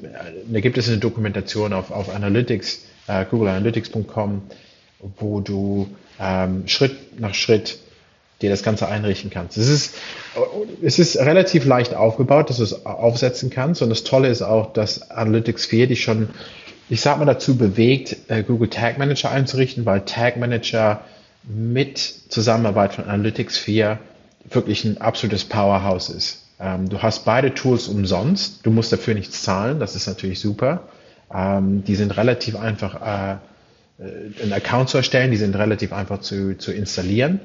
da 0.47 0.61
gibt 0.61 0.77
es 0.77 0.89
eine 0.89 0.99
Dokumentation 0.99 1.73
auf, 1.73 1.91
auf 1.91 2.15
Analytics, 2.15 2.85
äh, 3.07 3.25
googleanalytics.com, 3.25 4.43
wo 5.19 5.41
du 5.41 5.89
ähm, 6.21 6.67
Schritt 6.67 7.21
nach 7.21 7.33
Schritt 7.33 7.79
dir 8.43 8.51
das 8.51 8.63
Ganze 8.63 8.87
einrichten 8.89 9.31
kannst. 9.31 9.57
Es 9.57 9.69
ist, 9.69 9.95
es 10.83 10.99
ist 10.99 11.17
relativ 11.17 11.65
leicht 11.65 11.95
aufgebaut, 11.95 12.51
dass 12.51 12.59
du 12.59 12.65
es 12.65 12.85
aufsetzen 12.85 13.49
kannst. 13.49 13.81
Und 13.81 13.89
das 13.89 14.05
Tolle 14.05 14.29
ist 14.29 14.43
auch, 14.43 14.75
dass 14.75 15.11
Analytics 15.11 15.65
4 15.67 15.87
dich 15.87 16.03
schon 16.03 16.29
ich 16.89 17.01
sag 17.01 17.19
mal, 17.19 17.25
dazu 17.25 17.57
bewegt, 17.57 18.17
äh, 18.29 18.43
Google 18.43 18.71
Tag 18.71 18.99
Manager 18.99 19.31
einzurichten, 19.31 19.87
weil 19.87 20.03
Tag 20.03 20.37
Manager 20.37 21.03
mit 21.45 21.99
Zusammenarbeit 21.99 22.95
von 22.95 23.05
Analytics 23.05 23.59
4 23.59 23.99
wirklich 24.51 24.85
ein 24.85 25.01
absolutes 25.01 25.45
Powerhouse 25.45 26.11
ist. 26.11 26.45
Ähm, 26.61 26.89
du 26.89 27.03
hast 27.03 27.25
beide 27.25 27.55
Tools 27.55 27.89
umsonst, 27.89 28.65
du 28.65 28.71
musst 28.71 28.93
dafür 28.93 29.15
nichts 29.15 29.43
zahlen, 29.43 29.81
das 29.81 29.97
ist 29.97 30.07
natürlich 30.07 30.41
super. 30.41 30.85
Ähm, 31.35 31.85
die 31.85 31.97
sind 31.97 32.17
relativ 32.17 32.57
einfach, 32.57 33.03
äh, 33.03 33.33
äh 34.03 34.43
einen 34.43 34.53
Account 34.53 34.89
zu 34.89 34.97
erstellen, 34.97 35.31
die 35.31 35.37
sind 35.37 35.57
relativ 35.57 35.93
einfach 35.93 36.21
zu, 36.21 36.57
zu 36.57 36.73
installieren. 36.73 37.41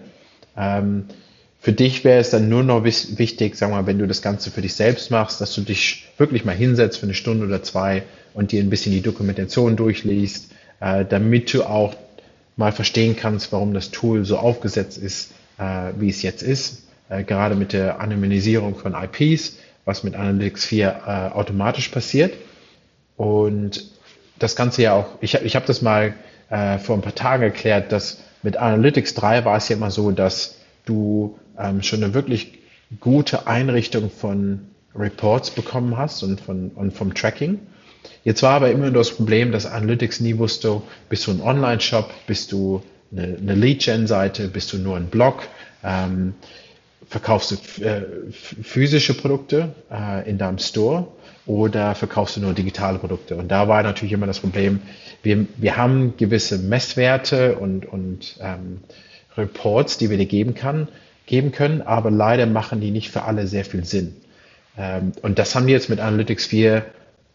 Für 1.61 1.71
dich 1.71 2.03
wäre 2.03 2.19
es 2.19 2.31
dann 2.31 2.49
nur 2.49 2.63
noch 2.63 2.83
wichtig, 2.83 3.59
wir 3.61 3.67
mal, 3.67 3.85
wenn 3.85 3.99
du 3.99 4.07
das 4.07 4.21
Ganze 4.21 4.51
für 4.51 4.61
dich 4.61 4.73
selbst 4.73 5.11
machst, 5.11 5.39
dass 5.39 5.53
du 5.53 5.61
dich 5.61 6.07
wirklich 6.17 6.43
mal 6.43 6.55
hinsetzt 6.55 6.97
für 6.97 7.05
eine 7.05 7.13
Stunde 7.13 7.45
oder 7.45 7.61
zwei 7.61 8.03
und 8.33 8.51
dir 8.51 8.61
ein 8.61 8.69
bisschen 8.69 8.91
die 8.91 9.01
Dokumentation 9.01 9.75
durchliest, 9.75 10.51
äh, 10.79 11.05
damit 11.05 11.53
du 11.53 11.63
auch 11.63 11.95
mal 12.57 12.71
verstehen 12.71 13.15
kannst, 13.15 13.51
warum 13.51 13.73
das 13.73 13.91
Tool 13.91 14.25
so 14.25 14.37
aufgesetzt 14.37 14.97
ist, 14.97 15.31
äh, 15.59 15.91
wie 15.97 16.09
es 16.09 16.23
jetzt 16.23 16.41
ist. 16.41 16.87
Äh, 17.09 17.23
gerade 17.23 17.55
mit 17.55 17.73
der 17.73 18.01
Anonymisierung 18.01 18.75
von 18.75 18.95
IPs 18.95 19.53
was 19.85 20.03
mit 20.03 20.15
Analytics 20.15 20.65
4 20.65 21.01
äh, 21.05 21.09
automatisch 21.35 21.89
passiert. 21.89 22.33
Und 23.17 23.85
das 24.39 24.55
Ganze 24.55 24.83
ja 24.83 24.93
auch, 24.93 25.07
ich, 25.21 25.35
ich 25.35 25.55
habe 25.55 25.65
das 25.65 25.81
mal 25.81 26.13
äh, 26.49 26.77
vor 26.77 26.95
ein 26.95 27.01
paar 27.01 27.15
Tagen 27.15 27.43
erklärt, 27.43 27.91
dass 27.91 28.19
mit 28.43 28.57
Analytics 28.57 29.13
3 29.15 29.45
war 29.45 29.57
es 29.57 29.69
ja 29.69 29.75
immer 29.75 29.91
so, 29.91 30.11
dass 30.11 30.55
du 30.85 31.37
ähm, 31.58 31.84
schon 31.84 32.03
eine 32.03 32.13
wirklich 32.13 32.60
gute 33.00 33.48
Einrichtung 33.48 34.10
von 34.10 34.67
Reports 34.96 35.51
bekommen 35.51 35.98
hast 35.98 36.24
und, 36.24 36.41
von, 36.41 36.70
und 36.70 36.93
vom 36.93 37.13
Tracking. 37.13 37.60
Jetzt 38.24 38.43
war 38.43 38.53
aber 38.53 38.72
immer 38.72 38.86
nur 38.86 39.01
das 39.01 39.12
Problem, 39.12 39.51
dass 39.51 39.65
Analytics 39.65 40.20
nie 40.20 40.38
wusste, 40.38 40.81
bist 41.10 41.27
du 41.27 41.31
ein 41.31 41.41
Online-Shop, 41.41 42.10
bist 42.27 42.51
du 42.51 42.81
eine, 43.12 43.38
eine 43.39 43.55
Lead-Gen-Seite, 43.55 44.48
bist 44.48 44.74
du 44.74 44.77
nur 44.77 44.98
ein 44.98 45.08
Blog, 45.08 45.48
ähm, 45.84 46.34
verkaufst 47.08 47.51
du 47.51 47.84
äh, 47.84 48.03
physische 48.31 49.13
Produkte 49.13 49.70
äh, 49.91 50.29
in 50.29 50.38
deinem 50.38 50.60
Store 50.60 51.08
oder 51.46 51.96
verkaufst 51.96 52.38
du 52.38 52.41
nur 52.41 52.53
digitale 52.53 53.00
Produkte? 53.00 53.36
Und 53.36 53.50
da 53.50 53.67
war 53.67 53.84
natürlich 53.84 54.13
immer 54.13 54.27
das 54.27 54.39
Problem, 54.39 54.81
wir, 55.24 55.46
wir 55.58 55.77
haben 55.77 56.15
gewisse 56.17 56.58
Messwerte 56.58 57.55
und, 57.58 57.86
und 57.86 58.38
ähm, 58.41 58.79
Reports, 59.38 59.98
die 59.98 60.10
wir 60.10 60.17
dir 60.17 60.25
geben, 60.25 60.55
kann, 60.55 60.88
geben 61.25 61.51
können, 61.51 61.81
aber 61.81 62.11
leider 62.11 62.45
machen 62.45 62.81
die 62.81 62.91
nicht 62.91 63.11
für 63.11 63.23
alle 63.23 63.47
sehr 63.47 63.65
viel 63.65 63.85
Sinn. 63.85 64.15
Ähm, 64.77 65.11
und 65.21 65.39
das 65.39 65.55
haben 65.55 65.67
die 65.67 65.73
jetzt 65.73 65.89
mit 65.89 65.99
Analytics 65.99 66.45
4 66.47 66.85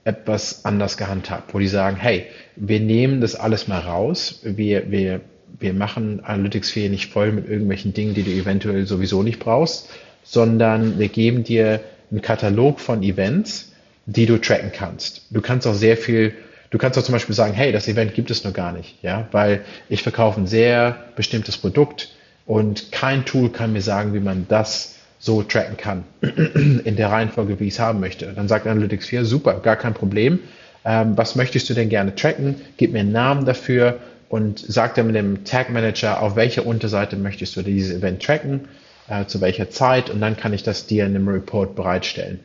etwas 0.05 0.64
anders 0.64 0.97
gehandhabt, 0.97 1.52
wo 1.52 1.59
die 1.59 1.69
sagen, 1.69 1.97
hey, 1.97 2.26
wir 2.55 2.81
nehmen 2.81 3.21
das 3.21 3.35
alles 3.35 3.66
mal 3.66 3.81
raus, 3.81 4.40
wir, 4.45 4.90
wir 4.90 5.21
wir 5.59 5.73
machen 5.73 6.21
Analytics 6.25 6.71
4 6.71 6.90
nicht 6.90 7.12
voll 7.12 7.33
mit 7.33 7.49
irgendwelchen 7.49 7.95
Dingen, 7.95 8.14
die 8.14 8.23
du 8.23 8.31
eventuell 8.31 8.87
sowieso 8.87 9.23
nicht 9.23 9.38
brauchst, 9.38 9.88
sondern 10.23 10.99
wir 10.99 11.09
geben 11.09 11.45
dir 11.45 11.81
einen 12.11 12.23
Katalog 12.23 12.81
von 12.81 13.02
Events, 13.02 13.73
die 14.07 14.26
du 14.26 14.38
tracken 14.38 14.73
kannst. 14.73 15.26
Du 15.31 15.40
kannst 15.40 15.66
auch 15.66 15.75
sehr 15.75 15.97
viel, 15.97 16.35
du 16.71 16.78
kannst 16.78 16.99
auch 16.99 17.02
zum 17.02 17.12
Beispiel 17.12 17.35
sagen, 17.35 17.55
hey, 17.55 17.73
das 17.73 17.88
Event 17.88 18.14
gibt 18.14 18.31
es 18.31 18.45
noch 18.45 18.52
gar 18.52 18.73
nicht, 18.73 19.02
ja, 19.02 19.28
weil 19.33 19.64
ich 19.88 20.02
verkaufe 20.02 20.40
ein 20.40 20.47
sehr 20.47 21.05
bestimmtes 21.16 21.57
Produkt 21.57 22.11
und 22.47 22.93
kein 22.93 23.25
Tool 23.25 23.50
kann 23.50 23.73
mir 23.73 23.83
sagen, 23.83 24.15
wie 24.15 24.21
man 24.21 24.47
das 24.49 24.95
so 25.19 25.43
tracken 25.43 25.76
kann 25.76 26.05
in 26.21 26.97
der 26.97 27.11
Reihenfolge, 27.11 27.59
wie 27.59 27.67
ich 27.67 27.75
es 27.75 27.81
haben 27.81 28.00
möchte. 28.00 28.33
Dann 28.35 28.49
sagt 28.49 28.67
Analytics 28.67 29.07
4, 29.07 29.25
super, 29.25 29.55
gar 29.61 29.76
kein 29.76 29.95
Problem. 29.95 30.38
Ähm, 30.85 31.17
was 31.17 31.35
möchtest 31.35 31.69
du 31.69 31.75
denn 31.75 31.88
gerne 31.88 32.15
tracken? 32.15 32.57
Gib 32.76 32.93
mir 32.93 33.00
einen 33.00 33.12
Namen 33.12 33.45
dafür 33.45 33.99
und 34.29 34.59
sagt 34.59 34.99
dann 34.99 35.07
mit 35.07 35.17
dem 35.17 35.45
Tag 35.45 35.71
Manager, 35.71 36.23
auf 36.23 36.37
welcher 36.37 36.67
Unterseite 36.67 37.17
möchtest 37.17 37.57
du 37.57 37.62
dieses 37.62 37.97
Event 37.97 38.23
tracken, 38.23 38.69
äh, 39.09 39.26
zu 39.26 39.41
welcher 39.41 39.71
Zeit 39.71 40.11
und 40.11 40.21
dann 40.21 40.37
kann 40.37 40.53
ich 40.53 40.62
das 40.62 40.87
dir 40.87 41.07
in 41.07 41.17
einem 41.17 41.29
Report 41.29 41.75
bereitstellen. 41.75 42.41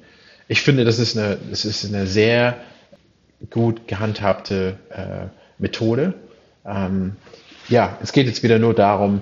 Ich 0.47 0.61
finde, 0.61 0.85
das 0.85 0.99
ist 0.99 1.17
eine, 1.17 1.37
das 1.49 1.65
ist 1.65 1.85
eine 1.85 2.07
sehr 2.07 2.57
gut 3.49 3.87
gehandhabte 3.87 4.77
äh, 4.89 5.27
Methode. 5.59 6.13
Ähm, 6.65 7.15
ja, 7.69 7.97
es 8.01 8.11
geht 8.11 8.27
jetzt 8.27 8.43
wieder 8.43 8.59
nur 8.59 8.73
darum, 8.73 9.21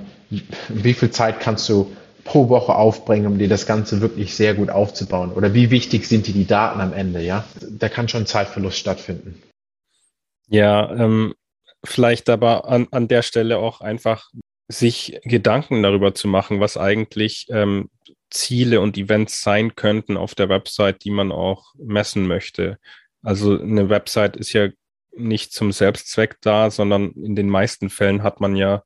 wie 0.69 0.93
viel 0.93 1.12
Zeit 1.12 1.39
kannst 1.39 1.67
du 1.69 1.96
pro 2.24 2.50
Woche 2.50 2.75
aufbringen, 2.75 3.27
um 3.27 3.39
dir 3.39 3.50
das 3.50 3.65
Ganze 3.65 4.01
wirklich 4.01 4.36
sehr 4.36 4.53
gut 4.53 4.69
aufzubauen? 4.69 5.31
Oder 5.31 5.53
wie 5.53 5.72
wichtig 5.72 6.08
sind 6.08 6.27
dir 6.27 6.34
die 6.34 6.46
Daten 6.46 6.79
am 6.79 6.93
Ende? 6.93 7.22
Ja, 7.22 7.46
da 7.69 7.89
kann 7.89 8.08
schon 8.08 8.25
Zeitverlust 8.25 8.77
stattfinden. 8.77 9.41
Ja, 10.48 10.93
ähm, 10.96 11.34
vielleicht 11.84 12.29
aber 12.29 12.67
an, 12.67 12.88
an 12.91 13.08
der 13.08 13.24
Stelle 13.24 13.58
auch 13.58 13.81
einfach 13.81 14.29
sich 14.67 15.19
Gedanken 15.24 15.81
darüber 15.81 16.13
zu 16.13 16.27
machen, 16.27 16.60
was 16.60 16.77
eigentlich 16.77 17.48
ähm, 17.50 17.89
Ziele 18.29 18.81
und 18.81 18.98
Events 18.98 19.41
sein 19.41 19.75
könnten 19.75 20.15
auf 20.15 20.36
der 20.36 20.50
Website, 20.50 21.03
die 21.03 21.12
man 21.12 21.31
auch 21.31 21.74
messen 21.77 22.27
möchte. 22.27 22.77
Also 23.24 23.60
eine 23.60 23.89
Website 23.89 24.38
ist 24.38 24.53
ja 24.53 24.69
nicht 25.19 25.53
zum 25.53 25.71
Selbstzweck 25.71 26.38
da, 26.41 26.71
sondern 26.71 27.11
in 27.11 27.35
den 27.35 27.49
meisten 27.49 27.89
Fällen 27.89 28.23
hat 28.23 28.39
man 28.39 28.55
ja 28.55 28.83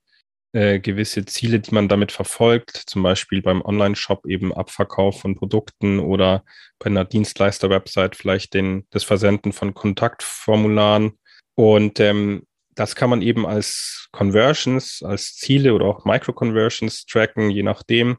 äh, 0.54 0.80
gewisse 0.80 1.26
Ziele, 1.26 1.60
die 1.60 1.74
man 1.74 1.88
damit 1.88 2.12
verfolgt, 2.12 2.78
zum 2.86 3.02
Beispiel 3.02 3.42
beim 3.42 3.62
Online-Shop 3.64 4.26
eben 4.28 4.54
Abverkauf 4.54 5.20
von 5.20 5.36
Produkten 5.36 6.00
oder 6.00 6.44
bei 6.80 6.88
einer 6.88 7.06
Dienstleister-Website 7.06 8.16
vielleicht 8.16 8.54
den, 8.54 8.86
das 8.92 9.04
Versenden 9.04 9.52
von 9.52 9.74
Kontaktformularen. 9.74 11.18
Und 11.56 12.00
ähm, 12.00 12.46
das 12.76 12.96
kann 12.96 13.10
man 13.10 13.22
eben 13.22 13.46
als 13.46 14.08
Conversions, 14.12 15.02
als 15.04 15.36
Ziele 15.36 15.74
oder 15.74 15.86
auch 15.86 16.06
Micro-Conversions 16.06 17.06
tracken, 17.06 17.50
je 17.50 17.64
nachdem. 17.64 18.18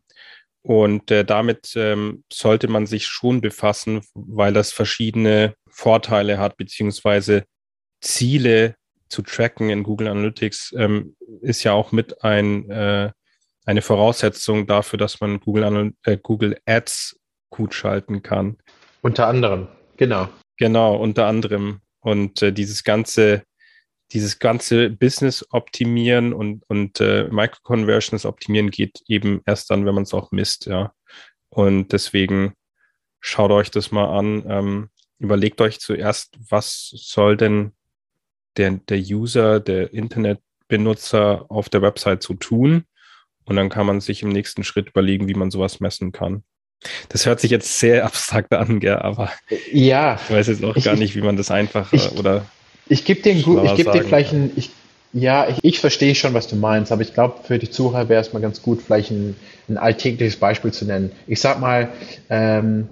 Und 0.62 1.10
äh, 1.10 1.24
damit 1.24 1.74
ähm, 1.76 2.24
sollte 2.32 2.68
man 2.68 2.86
sich 2.86 3.06
schon 3.06 3.42
befassen, 3.42 4.00
weil 4.14 4.52
das 4.52 4.72
verschiedene 4.72 5.54
Vorteile 5.68 6.38
hat, 6.38 6.56
beziehungsweise 6.56 7.44
Ziele 8.04 8.76
zu 9.08 9.22
tracken 9.22 9.70
in 9.70 9.82
Google 9.82 10.08
Analytics 10.08 10.74
ähm, 10.76 11.16
ist 11.40 11.64
ja 11.64 11.72
auch 11.72 11.92
mit 11.92 12.22
ein, 12.22 12.70
äh, 12.70 13.10
eine 13.64 13.82
Voraussetzung 13.82 14.66
dafür, 14.66 14.98
dass 14.98 15.20
man 15.20 15.40
Google, 15.40 15.92
äh, 16.04 16.18
Google 16.20 16.58
Ads 16.66 17.18
gut 17.50 17.74
schalten 17.74 18.22
kann. 18.22 18.58
Unter 19.02 19.26
anderem, 19.26 19.68
genau. 19.96 20.28
Genau, 20.56 20.96
unter 20.96 21.26
anderem. 21.26 21.80
Und 22.00 22.42
äh, 22.42 22.52
dieses 22.52 22.84
ganze 22.84 23.42
dieses 24.12 24.38
ganze 24.38 24.90
Business 24.90 25.44
optimieren 25.50 26.32
und, 26.32 26.62
und 26.68 27.00
äh, 27.00 27.24
Microconversions 27.30 28.26
optimieren 28.26 28.70
geht 28.70 29.02
eben 29.08 29.42
erst 29.46 29.70
dann, 29.70 29.86
wenn 29.86 29.94
man 29.94 30.04
es 30.04 30.14
auch 30.14 30.30
misst, 30.30 30.66
ja. 30.66 30.92
Und 31.48 31.92
deswegen 31.92 32.54
schaut 33.20 33.50
euch 33.50 33.70
das 33.70 33.92
mal 33.92 34.16
an. 34.16 34.44
Ähm, 34.46 34.90
überlegt 35.18 35.60
euch 35.60 35.80
zuerst, 35.80 36.36
was 36.50 36.90
soll 36.94 37.36
denn 37.36 37.72
der, 38.56 38.72
der 38.88 38.98
User, 38.98 39.60
der 39.60 39.92
Internetbenutzer 39.92 41.46
auf 41.48 41.68
der 41.68 41.82
Website 41.82 42.22
so 42.22 42.34
tun? 42.34 42.84
Und 43.44 43.56
dann 43.56 43.68
kann 43.68 43.86
man 43.86 44.00
sich 44.00 44.22
im 44.22 44.30
nächsten 44.30 44.64
Schritt 44.64 44.88
überlegen, 44.88 45.28
wie 45.28 45.34
man 45.34 45.50
sowas 45.50 45.80
messen 45.80 46.12
kann. 46.12 46.42
Das 47.08 47.26
hört 47.26 47.40
sich 47.40 47.50
jetzt 47.50 47.78
sehr 47.78 48.04
abstrakt 48.06 48.52
an, 48.52 48.80
gell, 48.80 48.96
aber 48.96 49.30
ja, 49.72 50.18
ich 50.22 50.34
weiß 50.34 50.46
jetzt 50.48 50.64
auch 50.64 50.74
gar 50.82 50.96
nicht, 50.96 51.14
wie 51.14 51.22
man 51.22 51.36
das 51.36 51.50
einfacher 51.50 51.94
ich, 51.94 52.12
oder 52.12 52.46
ich 52.88 53.04
gebe 53.04 53.22
dir, 53.22 53.32
ich 53.32 53.44
geb 53.76 53.92
dir 53.92 54.04
vielleicht 54.04 54.32
ein, 54.32 54.50
ich, 54.56 54.70
ja, 55.12 55.48
ich, 55.48 55.58
ich 55.62 55.80
verstehe 55.80 56.14
schon, 56.14 56.34
was 56.34 56.48
du 56.48 56.56
meinst, 56.56 56.92
aber 56.92 57.02
ich 57.02 57.14
glaube, 57.14 57.36
für 57.44 57.58
die 57.58 57.70
Zuhörer 57.70 58.08
wäre 58.08 58.20
es 58.20 58.32
mal 58.32 58.42
ganz 58.42 58.60
gut, 58.62 58.82
vielleicht 58.82 59.10
ein, 59.10 59.36
ein 59.68 59.78
alltägliches 59.78 60.36
Beispiel 60.36 60.72
zu 60.72 60.84
nennen. 60.84 61.12
Ich 61.26 61.40
sag 61.40 61.60
mal, 61.60 61.88
ähm, 62.28 62.88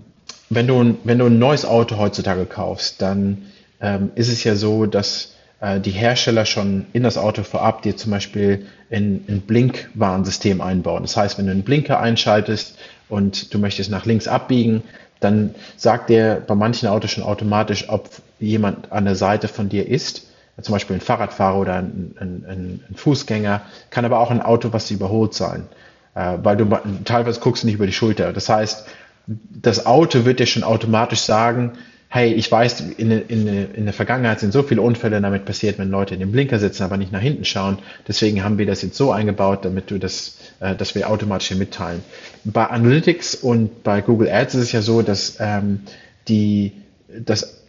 wenn, 0.48 0.66
du, 0.66 0.96
wenn 1.04 1.18
du 1.18 1.26
ein 1.26 1.38
neues 1.38 1.64
Auto 1.64 1.98
heutzutage 1.98 2.46
kaufst, 2.46 3.02
dann 3.02 3.46
ähm, 3.80 4.12
ist 4.14 4.28
es 4.28 4.44
ja 4.44 4.54
so, 4.54 4.86
dass 4.86 5.34
äh, 5.62 5.80
die 5.80 5.92
Hersteller 5.92 6.44
schon 6.44 6.86
in 6.92 7.04
das 7.04 7.16
Auto 7.16 7.44
vorab 7.44 7.82
dir 7.82 7.96
zum 7.96 8.10
Beispiel 8.10 8.66
ein, 8.90 9.24
ein 9.28 9.40
Blinkwarnsystem 9.42 10.60
einbauen. 10.60 11.02
Das 11.02 11.16
heißt, 11.16 11.38
wenn 11.38 11.46
du 11.46 11.52
einen 11.52 11.62
Blinker 11.62 12.00
einschaltest 12.00 12.78
und 13.08 13.54
du 13.54 13.58
möchtest 13.58 13.90
nach 13.90 14.04
links 14.04 14.28
abbiegen, 14.28 14.82
dann 15.20 15.54
sagt 15.76 16.10
der 16.10 16.40
bei 16.40 16.56
manchen 16.56 16.88
Autos 16.88 17.12
schon 17.12 17.22
automatisch, 17.22 17.88
ob 17.88 18.10
jemand 18.40 18.90
an 18.90 19.04
der 19.04 19.14
Seite 19.14 19.46
von 19.46 19.68
dir 19.68 19.88
ist, 19.88 20.26
zum 20.60 20.72
Beispiel 20.72 20.96
ein 20.96 21.00
Fahrradfahrer 21.00 21.58
oder 21.58 21.76
ein, 21.76 22.16
ein, 22.18 22.80
ein 22.90 22.94
Fußgänger, 22.96 23.62
kann 23.90 24.04
aber 24.04 24.18
auch 24.18 24.32
ein 24.32 24.42
Auto, 24.42 24.72
was 24.72 24.90
überholt 24.90 25.32
sein, 25.32 25.68
äh, 26.16 26.38
weil 26.42 26.56
du 26.56 26.68
teilweise 27.04 27.38
guckst 27.38 27.64
nicht 27.64 27.74
über 27.74 27.86
die 27.86 27.92
Schulter. 27.92 28.32
Das 28.32 28.48
heißt, 28.48 28.84
das 29.26 29.86
Auto 29.86 30.24
wird 30.24 30.40
dir 30.40 30.46
schon 30.46 30.64
automatisch 30.64 31.20
sagen, 31.20 31.74
hey, 32.14 32.30
ich 32.34 32.52
weiß, 32.52 32.80
in, 32.98 33.10
in, 33.10 33.72
in 33.72 33.84
der 33.86 33.94
Vergangenheit 33.94 34.38
sind 34.38 34.52
so 34.52 34.62
viele 34.62 34.82
Unfälle 34.82 35.18
damit 35.22 35.46
passiert, 35.46 35.78
wenn 35.78 35.90
Leute 35.90 36.12
in 36.12 36.20
dem 36.20 36.30
Blinker 36.30 36.58
sitzen, 36.58 36.82
aber 36.82 36.98
nicht 36.98 37.10
nach 37.10 37.22
hinten 37.22 37.46
schauen. 37.46 37.78
Deswegen 38.06 38.44
haben 38.44 38.58
wir 38.58 38.66
das 38.66 38.82
jetzt 38.82 38.98
so 38.98 39.12
eingebaut, 39.12 39.64
damit 39.64 39.90
du 39.90 39.98
das, 39.98 40.36
äh, 40.60 40.76
dass 40.76 40.94
wir 40.94 41.08
automatisch 41.08 41.48
hier 41.48 41.56
mitteilen. 41.56 42.02
Bei 42.44 42.66
Analytics 42.66 43.34
und 43.34 43.82
bei 43.82 44.02
Google 44.02 44.28
Ads 44.28 44.56
ist 44.56 44.62
es 44.64 44.72
ja 44.72 44.82
so, 44.82 45.00
dass 45.00 45.38
ähm, 45.40 45.80
die, 46.28 46.72
dass 47.18 47.62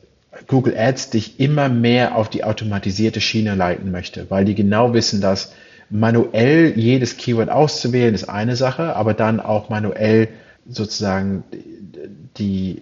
Google 0.47 0.75
Ads 0.77 1.11
dich 1.11 1.39
immer 1.39 1.69
mehr 1.69 2.17
auf 2.17 2.29
die 2.29 2.43
automatisierte 2.43 3.21
Schiene 3.21 3.55
leiten 3.55 3.91
möchte, 3.91 4.25
weil 4.29 4.43
die 4.43 4.55
genau 4.55 4.93
wissen, 4.93 5.21
dass 5.21 5.53
manuell 5.89 6.73
jedes 6.75 7.15
Keyword 7.15 7.49
auszuwählen 7.49 8.13
ist 8.13 8.25
eine 8.25 8.57
Sache, 8.57 8.97
aber 8.97 9.13
dann 9.13 9.39
auch 9.39 9.69
manuell 9.69 10.27
sozusagen 10.67 11.45
die 12.37 12.81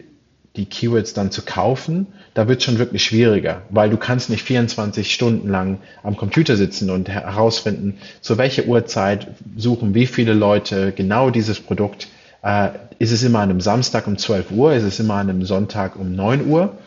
die 0.55 0.65
Keywords 0.65 1.13
dann 1.13 1.31
zu 1.31 1.43
kaufen, 1.43 2.07
da 2.33 2.47
wird 2.47 2.59
es 2.59 2.65
schon 2.65 2.77
wirklich 2.77 3.03
schwieriger, 3.03 3.61
weil 3.69 3.89
du 3.89 3.97
kannst 3.97 4.29
nicht 4.29 4.43
24 4.43 5.13
Stunden 5.13 5.49
lang 5.49 5.79
am 6.03 6.17
Computer 6.17 6.57
sitzen 6.57 6.89
und 6.89 7.07
herausfinden, 7.07 7.97
zu 8.19 8.37
welcher 8.37 8.65
Uhrzeit 8.65 9.27
suchen 9.55 9.93
wie 9.93 10.07
viele 10.07 10.33
Leute 10.33 10.91
genau 10.91 11.29
dieses 11.29 11.59
Produkt. 11.61 12.09
Äh, 12.43 12.69
ist 12.99 13.11
es 13.11 13.23
immer 13.23 13.39
an 13.39 13.49
einem 13.49 13.61
Samstag 13.61 14.07
um 14.07 14.17
12 14.17 14.51
Uhr? 14.51 14.73
Ist 14.73 14.83
es 14.83 14.99
immer 14.99 15.15
an 15.15 15.29
einem 15.29 15.45
Sonntag 15.45 15.95
um 15.95 16.15
9 16.15 16.47
Uhr? 16.47 16.77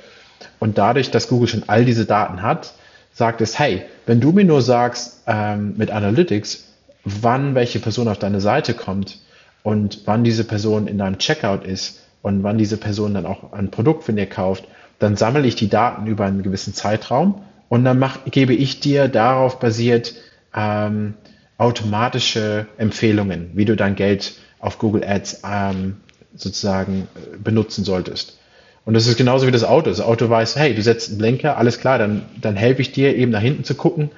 Und 0.60 0.78
dadurch, 0.78 1.10
dass 1.10 1.28
Google 1.28 1.48
schon 1.48 1.64
all 1.66 1.84
diese 1.84 2.04
Daten 2.04 2.42
hat, 2.42 2.74
sagt 3.12 3.40
es, 3.40 3.58
hey, 3.58 3.82
wenn 4.06 4.20
du 4.20 4.32
mir 4.32 4.44
nur 4.44 4.60
sagst 4.60 5.22
ähm, 5.26 5.74
mit 5.76 5.90
Analytics, 5.90 6.64
wann 7.04 7.54
welche 7.54 7.78
Person 7.78 8.08
auf 8.08 8.18
deine 8.18 8.40
Seite 8.40 8.74
kommt 8.74 9.18
und 9.62 10.02
wann 10.04 10.24
diese 10.24 10.44
Person 10.44 10.86
in 10.86 10.98
deinem 10.98 11.18
Checkout 11.18 11.64
ist, 11.64 12.00
und 12.24 12.42
wann 12.42 12.56
diese 12.56 12.78
Person 12.78 13.12
dann 13.12 13.26
auch 13.26 13.52
ein 13.52 13.70
Produkt 13.70 14.04
von 14.04 14.16
dir 14.16 14.24
kauft, 14.24 14.64
dann 14.98 15.14
sammle 15.14 15.46
ich 15.46 15.56
die 15.56 15.68
Daten 15.68 16.06
über 16.06 16.24
einen 16.24 16.42
gewissen 16.42 16.72
Zeitraum 16.72 17.42
und 17.68 17.84
dann 17.84 17.98
mach, 17.98 18.24
gebe 18.24 18.54
ich 18.54 18.80
dir 18.80 19.08
darauf 19.08 19.60
basiert 19.60 20.14
ähm, 20.56 21.14
automatische 21.58 22.66
Empfehlungen, 22.78 23.50
wie 23.52 23.66
du 23.66 23.76
dein 23.76 23.94
Geld 23.94 24.38
auf 24.58 24.78
Google 24.78 25.04
Ads 25.04 25.42
ähm, 25.46 25.98
sozusagen 26.34 27.08
äh, 27.14 27.36
benutzen 27.36 27.84
solltest. 27.84 28.38
Und 28.86 28.94
das 28.94 29.06
ist 29.06 29.18
genauso 29.18 29.46
wie 29.46 29.52
das 29.52 29.64
Auto. 29.64 29.90
Das 29.90 30.00
Auto 30.00 30.30
weiß, 30.30 30.56
hey, 30.56 30.74
du 30.74 30.80
setzt 30.80 31.10
einen 31.10 31.18
Blinker, 31.18 31.58
alles 31.58 31.78
klar, 31.78 31.98
dann, 31.98 32.22
dann 32.40 32.56
helfe 32.56 32.80
ich 32.80 32.92
dir 32.92 33.14
eben 33.14 33.32
nach 33.32 33.42
hinten 33.42 33.64
zu 33.64 33.74
gucken. 33.74 34.10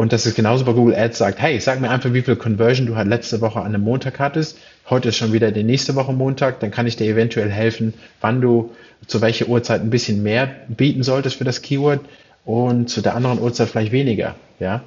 Und 0.00 0.14
das 0.14 0.24
ist 0.24 0.34
genauso 0.34 0.64
bei 0.64 0.72
Google 0.72 0.94
Ads 0.94 1.18
sagt, 1.18 1.42
hey, 1.42 1.60
sag 1.60 1.78
mir 1.78 1.90
einfach, 1.90 2.14
wie 2.14 2.22
viel 2.22 2.34
Conversion 2.34 2.86
du 2.86 2.96
halt 2.96 3.06
letzte 3.06 3.42
Woche 3.42 3.58
an 3.60 3.66
einem 3.66 3.82
Montag 3.82 4.18
hattest. 4.18 4.56
Heute 4.88 5.10
ist 5.10 5.16
schon 5.16 5.34
wieder 5.34 5.52
die 5.52 5.62
nächste 5.62 5.94
Woche 5.94 6.14
Montag. 6.14 6.58
Dann 6.60 6.70
kann 6.70 6.86
ich 6.86 6.96
dir 6.96 7.04
eventuell 7.04 7.50
helfen, 7.50 7.92
wann 8.22 8.40
du 8.40 8.70
zu 9.06 9.20
welcher 9.20 9.48
Uhrzeit 9.48 9.82
ein 9.82 9.90
bisschen 9.90 10.22
mehr 10.22 10.48
bieten 10.68 11.02
solltest 11.02 11.36
für 11.36 11.44
das 11.44 11.60
Keyword 11.60 12.00
und 12.46 12.88
zu 12.88 13.02
der 13.02 13.14
anderen 13.14 13.40
Uhrzeit 13.40 13.68
vielleicht 13.68 13.92
weniger. 13.92 14.36
Ja. 14.58 14.80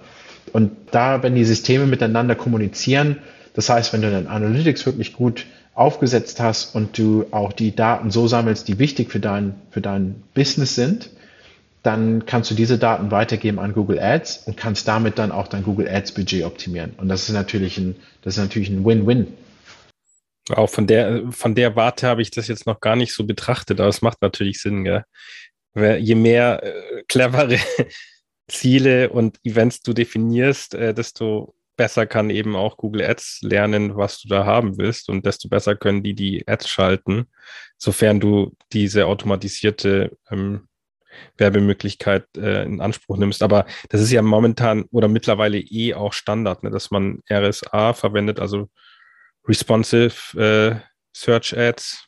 Und 0.51 0.71
da, 0.89 1.21
wenn 1.21 1.35
die 1.35 1.45
Systeme 1.45 1.85
miteinander 1.85 2.33
kommunizieren, 2.33 3.17
das 3.53 3.69
heißt, 3.69 3.93
wenn 3.93 4.01
du 4.01 4.09
dein 4.09 4.25
Analytics 4.25 4.87
wirklich 4.87 5.13
gut 5.13 5.45
aufgesetzt 5.75 6.39
hast 6.39 6.73
und 6.73 6.97
du 6.97 7.27
auch 7.29 7.53
die 7.53 7.75
Daten 7.75 8.09
so 8.09 8.25
sammelst, 8.25 8.67
die 8.67 8.79
wichtig 8.79 9.11
für 9.11 9.19
dein, 9.19 9.53
für 9.69 9.81
dein 9.81 10.15
Business 10.33 10.73
sind, 10.73 11.11
dann 11.83 12.25
kannst 12.25 12.49
du 12.49 12.55
diese 12.55 12.77
Daten 12.77 13.11
weitergeben 13.11 13.59
an 13.59 13.73
Google 13.73 13.99
Ads 13.99 14.47
und 14.47 14.55
kannst 14.55 14.87
damit 14.87 15.19
dann 15.19 15.31
auch 15.31 15.49
dein 15.49 15.63
Google 15.63 15.87
Ads 15.87 16.13
Budget 16.13 16.45
optimieren. 16.45 16.93
Und 16.97 17.09
das 17.09 17.27
ist 17.27 17.35
natürlich 17.35 17.77
ein, 17.77 17.97
das 18.21 18.37
ist 18.37 18.43
natürlich 18.43 18.69
ein 18.69 18.85
Win-Win. 18.85 19.27
Auch 20.49 20.69
von 20.69 20.87
der, 20.87 21.23
von 21.31 21.55
der 21.55 21.75
Warte 21.75 22.07
habe 22.07 22.21
ich 22.21 22.31
das 22.31 22.47
jetzt 22.47 22.65
noch 22.65 22.79
gar 22.79 22.95
nicht 22.95 23.13
so 23.13 23.25
betrachtet, 23.25 23.79
aber 23.79 23.89
es 23.89 24.01
macht 24.01 24.21
natürlich 24.21 24.61
Sinn, 24.61 24.83
gell? 24.83 25.03
Je 25.75 26.15
mehr 26.15 26.61
äh, 26.63 27.03
clevere 27.07 27.57
Ziele 28.47 29.09
und 29.09 29.39
Events 29.43 29.81
du 29.81 29.93
definierst, 29.93 30.75
äh, 30.75 30.93
desto 30.93 31.55
besser 31.75 32.05
kann 32.05 32.29
eben 32.29 32.55
auch 32.55 32.77
Google 32.77 33.03
Ads 33.03 33.39
lernen, 33.41 33.97
was 33.97 34.21
du 34.21 34.27
da 34.27 34.45
haben 34.45 34.77
willst 34.77 35.09
und 35.09 35.25
desto 35.25 35.49
besser 35.49 35.75
können 35.75 36.03
die 36.03 36.13
die 36.13 36.47
Ads 36.47 36.69
schalten, 36.69 37.25
sofern 37.77 38.19
du 38.19 38.55
diese 38.71 39.07
automatisierte 39.07 40.15
ähm, 40.29 40.67
Werbemöglichkeit 41.37 42.25
äh, 42.37 42.63
in 42.63 42.81
Anspruch 42.81 43.17
nimmst. 43.17 43.43
Aber 43.43 43.65
das 43.89 44.01
ist 44.01 44.11
ja 44.11 44.21
momentan 44.21 44.85
oder 44.91 45.07
mittlerweile 45.07 45.59
eh 45.59 45.93
auch 45.93 46.13
Standard, 46.13 46.63
ne, 46.63 46.71
dass 46.71 46.91
man 46.91 47.19
RSA 47.31 47.93
verwendet, 47.93 48.39
also 48.39 48.69
Responsive 49.47 50.37
äh, 50.39 50.79
Search 51.15 51.57
Ads, 51.57 52.07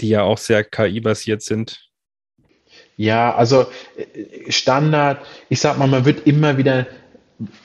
die 0.00 0.08
ja 0.08 0.22
auch 0.22 0.38
sehr 0.38 0.64
KI-basiert 0.64 1.42
sind. 1.42 1.86
Ja, 2.96 3.34
also 3.34 3.66
äh, 3.96 4.50
Standard, 4.50 5.24
ich 5.48 5.60
sag 5.60 5.78
mal, 5.78 5.86
man 5.86 6.04
wird 6.04 6.26
immer 6.26 6.56
wieder 6.56 6.86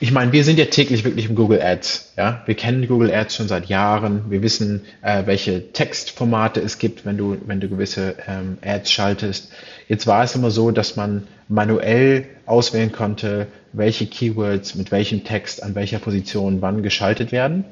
ich 0.00 0.12
meine, 0.12 0.32
wir 0.32 0.44
sind 0.44 0.58
ja 0.58 0.66
täglich 0.66 1.04
wirklich 1.04 1.28
im 1.28 1.34
Google 1.34 1.62
Ads. 1.62 2.12
Ja, 2.18 2.42
wir 2.44 2.54
kennen 2.54 2.86
Google 2.86 3.12
Ads 3.12 3.36
schon 3.36 3.48
seit 3.48 3.66
Jahren. 3.66 4.30
Wir 4.30 4.42
wissen, 4.42 4.82
äh, 5.00 5.24
welche 5.24 5.72
Textformate 5.72 6.60
es 6.60 6.78
gibt, 6.78 7.06
wenn 7.06 7.16
du, 7.16 7.38
wenn 7.46 7.60
du 7.60 7.68
gewisse 7.68 8.16
ähm, 8.28 8.58
Ads 8.62 8.90
schaltest. 8.90 9.50
Jetzt 9.88 10.06
war 10.06 10.24
es 10.24 10.34
immer 10.34 10.50
so, 10.50 10.70
dass 10.72 10.96
man 10.96 11.26
manuell 11.48 12.26
auswählen 12.44 12.92
konnte, 12.92 13.46
welche 13.72 14.06
Keywords 14.06 14.74
mit 14.74 14.90
welchem 14.90 15.24
Text 15.24 15.62
an 15.62 15.74
welcher 15.74 15.98
Position 15.98 16.60
wann 16.60 16.82
geschaltet 16.82 17.32
werden. 17.32 17.64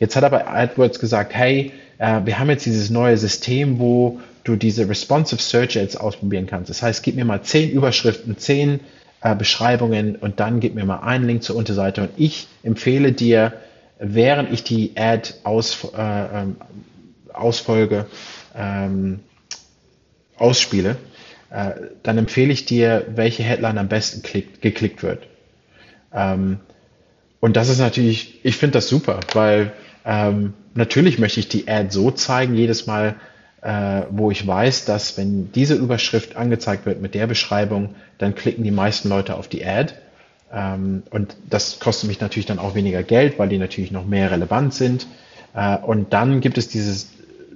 Jetzt 0.00 0.16
hat 0.16 0.24
aber 0.24 0.48
AdWords 0.48 1.00
gesagt, 1.00 1.34
hey, 1.34 1.72
äh, 1.98 2.20
wir 2.24 2.38
haben 2.38 2.48
jetzt 2.48 2.64
dieses 2.64 2.88
neue 2.88 3.18
System, 3.18 3.78
wo 3.78 4.20
du 4.44 4.56
diese 4.56 4.88
responsive 4.88 5.42
Search 5.42 5.78
Ads 5.78 5.96
ausprobieren 5.96 6.46
kannst. 6.46 6.70
Das 6.70 6.82
heißt, 6.82 7.02
gib 7.02 7.14
mir 7.16 7.26
mal 7.26 7.42
zehn 7.42 7.70
Überschriften, 7.70 8.38
zehn 8.38 8.80
äh, 9.22 9.34
Beschreibungen 9.34 10.16
und 10.16 10.40
dann 10.40 10.60
gib 10.60 10.74
mir 10.74 10.84
mal 10.84 11.00
einen 11.00 11.26
Link 11.26 11.42
zur 11.42 11.56
Unterseite 11.56 12.02
und 12.02 12.10
ich 12.16 12.48
empfehle 12.62 13.12
dir, 13.12 13.52
während 13.98 14.52
ich 14.52 14.64
die 14.64 14.92
Ad 14.96 15.34
aus, 15.44 15.84
äh, 15.96 16.42
ähm, 16.42 16.56
ausfolge, 17.32 18.06
ähm, 18.56 19.20
ausspiele, 20.36 20.96
äh, 21.50 21.72
dann 22.02 22.18
empfehle 22.18 22.52
ich 22.52 22.64
dir, 22.64 23.06
welche 23.14 23.42
Headline 23.42 23.78
am 23.78 23.88
besten 23.88 24.22
klick, 24.22 24.60
geklickt 24.60 25.02
wird. 25.02 25.26
Ähm, 26.12 26.60
und 27.40 27.56
das 27.56 27.68
ist 27.68 27.78
natürlich, 27.78 28.44
ich 28.44 28.56
finde 28.56 28.74
das 28.74 28.88
super, 28.88 29.20
weil 29.32 29.72
ähm, 30.04 30.54
natürlich 30.74 31.18
möchte 31.18 31.40
ich 31.40 31.48
die 31.48 31.68
Ad 31.68 31.90
so 31.90 32.10
zeigen, 32.10 32.54
jedes 32.54 32.86
Mal, 32.86 33.16
äh, 33.62 34.02
wo 34.10 34.30
ich 34.30 34.46
weiß, 34.46 34.84
dass 34.84 35.16
wenn 35.16 35.52
diese 35.52 35.74
Überschrift 35.74 36.36
angezeigt 36.36 36.84
wird 36.84 37.00
mit 37.00 37.14
der 37.14 37.26
Beschreibung, 37.26 37.94
dann 38.18 38.34
klicken 38.34 38.64
die 38.64 38.70
meisten 38.70 39.08
Leute 39.08 39.36
auf 39.36 39.48
die 39.48 39.64
Ad. 39.64 39.94
Ähm, 40.52 41.04
und 41.10 41.36
das 41.48 41.78
kostet 41.78 42.08
mich 42.08 42.20
natürlich 42.20 42.46
dann 42.46 42.58
auch 42.58 42.74
weniger 42.74 43.02
Geld, 43.02 43.38
weil 43.38 43.48
die 43.48 43.58
natürlich 43.58 43.92
noch 43.92 44.04
mehr 44.04 44.30
relevant 44.30 44.74
sind. 44.74 45.06
Äh, 45.54 45.78
und 45.78 46.12
dann 46.12 46.40
gibt 46.40 46.58
es 46.58 46.68
dieses 46.68 47.10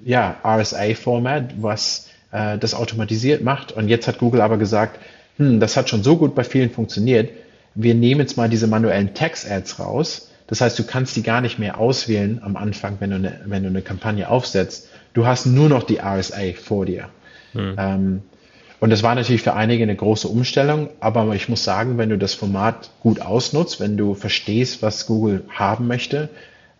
ja, 0.05 0.37
RSA-Format, 0.45 1.55
was 1.61 2.09
äh, 2.31 2.57
das 2.57 2.75
automatisiert 2.75 3.42
macht. 3.42 3.73
Und 3.73 3.88
jetzt 3.88 4.07
hat 4.07 4.19
Google 4.19 4.40
aber 4.40 4.59
gesagt, 4.59 5.01
hm, 5.38 5.59
das 5.59 5.77
hat 5.77 5.88
schon 5.88 6.05
so 6.05 6.16
gut 6.16 6.37
bei 6.37 6.45
vielen 6.45 6.71
funktioniert. 6.71 7.31
Wir 7.75 7.95
nehmen 7.95 8.21
jetzt 8.21 8.37
mal 8.37 8.49
diese 8.49 8.69
manuellen 8.69 9.12
Text-Ads 9.12 9.81
raus. 9.81 10.26
Das 10.47 10.61
heißt, 10.61 10.79
du 10.79 10.85
kannst 10.85 11.17
die 11.17 11.23
gar 11.23 11.41
nicht 11.41 11.59
mehr 11.59 11.79
auswählen 11.79 12.41
am 12.43 12.57
Anfang, 12.57 12.97
wenn 13.01 13.11
du 13.11 13.17
eine, 13.17 13.41
wenn 13.47 13.63
du 13.63 13.69
eine 13.69 13.83
Kampagne 13.83 14.29
aufsetzt, 14.29 14.89
Du 15.17 15.27
hast 15.27 15.47
nur 15.47 15.71
noch 15.71 15.85
die 15.85 15.99
RSA 15.99 16.53
vor 16.63 16.85
dir. 16.85 17.09
Hm. 17.53 17.75
Ähm, 17.79 18.23
und 18.81 18.91
das 18.91 19.03
war 19.03 19.15
natürlich 19.15 19.41
für 19.41 19.55
einige 19.55 19.83
eine 19.83 19.97
große 19.97 20.29
Umstellung, 20.29 20.91
aber 21.01 21.35
ich 21.35 21.49
muss 21.49 21.65
sagen, 21.65 21.97
wenn 21.97 22.11
du 22.11 22.19
das 22.19 22.35
Format 22.35 22.91
gut 23.01 23.23
ausnutzt, 23.23 23.81
wenn 23.81 23.97
du 23.97 24.13
verstehst, 24.13 24.83
was 24.83 25.07
Google 25.07 25.43
haben 25.49 25.87
möchte, 25.87 26.29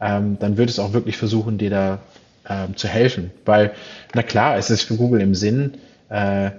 ähm, 0.03 0.37
dann 0.39 0.59
wird 0.59 0.69
es 0.69 0.79
auch 0.79 0.93
wirklich 0.93 1.17
versuchen, 1.17 1.57
dir 1.57 1.71
da 1.71 1.99
ähm, 2.47 2.77
zu 2.77 2.89
helfen. 2.89 3.31
Weil, 3.47 3.73
na 4.13 4.23
klar, 4.23 4.59
es 4.59 4.69
ist 4.69 4.83
für 4.83 4.97
Google 4.97 5.23
im 5.23 5.35
Sinn, 5.35 5.79
äh, 6.11 6.51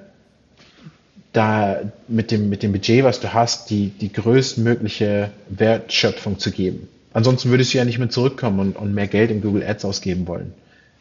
da 1.31 1.77
mit 2.07 2.31
dem, 2.31 2.49
mit 2.49 2.63
dem 2.63 2.71
Budget, 2.71 3.03
was 3.03 3.19
du 3.19 3.35
hast, 3.35 3.69
die, 3.69 3.89
die 3.89 4.11
größtmögliche 4.11 5.29
Wertschöpfung 5.49 6.39
zu 6.39 6.49
geben. 6.49 6.87
Ansonsten 7.17 7.49
würdest 7.49 7.73
du 7.73 7.79
ja 7.79 7.83
nicht 7.83 7.97
mehr 7.97 8.11
zurückkommen 8.11 8.59
und, 8.59 8.75
und 8.75 8.93
mehr 8.93 9.07
Geld 9.07 9.31
in 9.31 9.41
Google 9.41 9.63
Ads 9.67 9.85
ausgeben 9.85 10.27
wollen. 10.27 10.53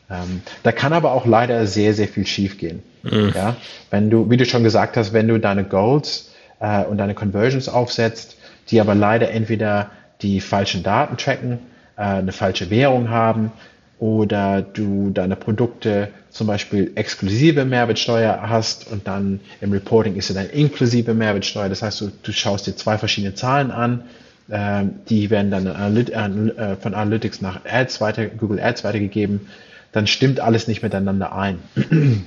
Ähm, 0.09 0.41
da 0.63 0.73
kann 0.73 0.95
aber 0.95 1.13
auch 1.13 1.27
leider 1.27 1.67
sehr, 1.67 1.93
sehr 1.93 2.09
viel 2.09 2.27
schiefgehen. 2.27 2.83
Mhm. 3.03 3.33
Ja? 3.35 3.57
Wenn 3.91 4.09
du, 4.09 4.31
wie 4.31 4.39
du 4.39 4.47
schon 4.47 4.65
gesagt 4.65 4.97
hast, 4.97 5.13
wenn 5.13 5.29
du 5.29 5.39
deine 5.39 5.63
Goals 5.63 6.31
äh, 6.59 6.85
und 6.85 6.97
deine 6.97 7.13
Conversions 7.13 7.69
aufsetzt, 7.69 8.39
die 8.71 8.81
aber 8.81 8.95
leider 8.95 9.31
entweder 9.31 9.91
die 10.23 10.41
falschen 10.41 10.83
Daten 10.83 11.19
tracken, 11.19 11.59
äh, 11.99 12.05
eine 12.05 12.33
falsche 12.33 12.71
Währung 12.71 13.11
haben 13.11 13.53
oder 13.99 14.63
du 14.63 15.11
deine 15.11 15.37
Produkte 15.37 16.09
zum 16.31 16.47
Beispiel 16.47 16.93
exklusive 16.95 17.67
Mehrwertsteuer 17.67 18.41
hast 18.41 18.91
und 18.91 19.07
dann 19.07 19.41
im 19.61 19.71
Reporting 19.71 20.17
ist 20.17 20.31
es 20.31 20.37
dann 20.37 20.49
inklusive 20.49 21.13
Mehrwertsteuer. 21.13 21.69
Das 21.69 21.83
heißt, 21.83 22.01
du, 22.01 22.11
du 22.23 22.33
schaust 22.33 22.67
dir 22.67 22.75
zwei 22.75 22.97
verschiedene 22.97 23.35
Zahlen 23.35 23.71
an, 23.71 24.05
die 24.49 25.31
werden 25.31 25.51
dann 25.51 25.67
äh, 25.67 26.77
von 26.77 26.95
Analytics 26.95 27.41
nach 27.41 27.65
Ads 27.65 28.01
weiter, 28.01 28.27
Google 28.27 28.61
Ads 28.61 28.85
weitergegeben 28.85 29.49
dann 29.97 30.07
stimmt 30.07 30.41
alles 30.41 30.69
nicht 30.69 30.83
miteinander 30.83 31.33
ein. 31.33 31.59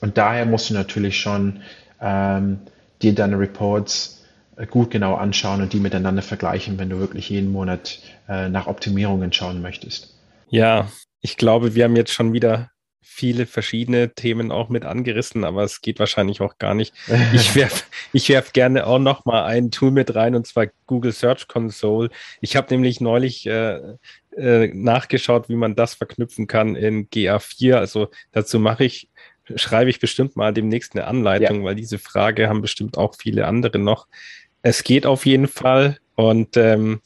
Und 0.00 0.16
daher 0.16 0.46
musst 0.46 0.70
du 0.70 0.74
natürlich 0.74 1.18
schon 1.18 1.60
ähm, 2.00 2.60
dir 3.02 3.14
deine 3.16 3.36
Reports 3.36 4.24
äh, 4.56 4.64
gut 4.64 4.92
genau 4.92 5.16
anschauen 5.16 5.60
und 5.60 5.72
die 5.72 5.80
miteinander 5.80 6.22
vergleichen, 6.22 6.78
wenn 6.78 6.90
du 6.90 7.00
wirklich 7.00 7.30
jeden 7.30 7.50
Monat 7.50 7.98
äh, 8.28 8.48
nach 8.48 8.68
Optimierungen 8.68 9.32
schauen 9.32 9.60
möchtest. 9.60 10.14
Ja, 10.50 10.88
ich 11.20 11.36
glaube, 11.36 11.74
wir 11.74 11.82
haben 11.82 11.96
jetzt 11.96 12.12
schon 12.12 12.32
wieder 12.32 12.70
viele 13.04 13.46
verschiedene 13.46 14.14
Themen 14.14 14.50
auch 14.50 14.70
mit 14.70 14.84
angerissen, 14.84 15.44
aber 15.44 15.62
es 15.62 15.82
geht 15.82 15.98
wahrscheinlich 15.98 16.40
auch 16.40 16.58
gar 16.58 16.74
nicht. 16.74 16.94
Ich 17.34 17.54
werfe 17.54 17.84
ich 18.12 18.28
werf 18.28 18.52
gerne 18.52 18.86
auch 18.86 18.98
noch 18.98 19.24
mal 19.24 19.44
ein 19.44 19.70
Tool 19.70 19.90
mit 19.90 20.14
rein 20.14 20.34
und 20.34 20.46
zwar 20.46 20.66
Google 20.86 21.12
Search 21.12 21.48
Console. 21.48 22.10
Ich 22.40 22.56
habe 22.56 22.72
nämlich 22.72 23.00
neulich 23.00 23.46
äh, 23.46 23.80
äh, 24.36 24.68
nachgeschaut, 24.68 25.48
wie 25.48 25.56
man 25.56 25.76
das 25.76 25.94
verknüpfen 25.94 26.46
kann 26.46 26.76
in 26.76 27.08
GA4. 27.08 27.74
Also 27.74 28.08
dazu 28.32 28.58
mache 28.58 28.84
ich, 28.84 29.08
schreibe 29.54 29.90
ich 29.90 30.00
bestimmt 30.00 30.36
mal 30.36 30.52
demnächst 30.52 30.94
eine 30.94 31.06
Anleitung, 31.06 31.60
ja. 31.60 31.64
weil 31.64 31.74
diese 31.74 31.98
Frage 31.98 32.48
haben 32.48 32.62
bestimmt 32.62 32.96
auch 32.96 33.14
viele 33.16 33.46
andere 33.46 33.78
noch. 33.78 34.06
Es 34.62 34.82
geht 34.82 35.06
auf 35.06 35.26
jeden 35.26 35.48
Fall 35.48 35.98
und 36.14 36.56
ähm, 36.56 37.00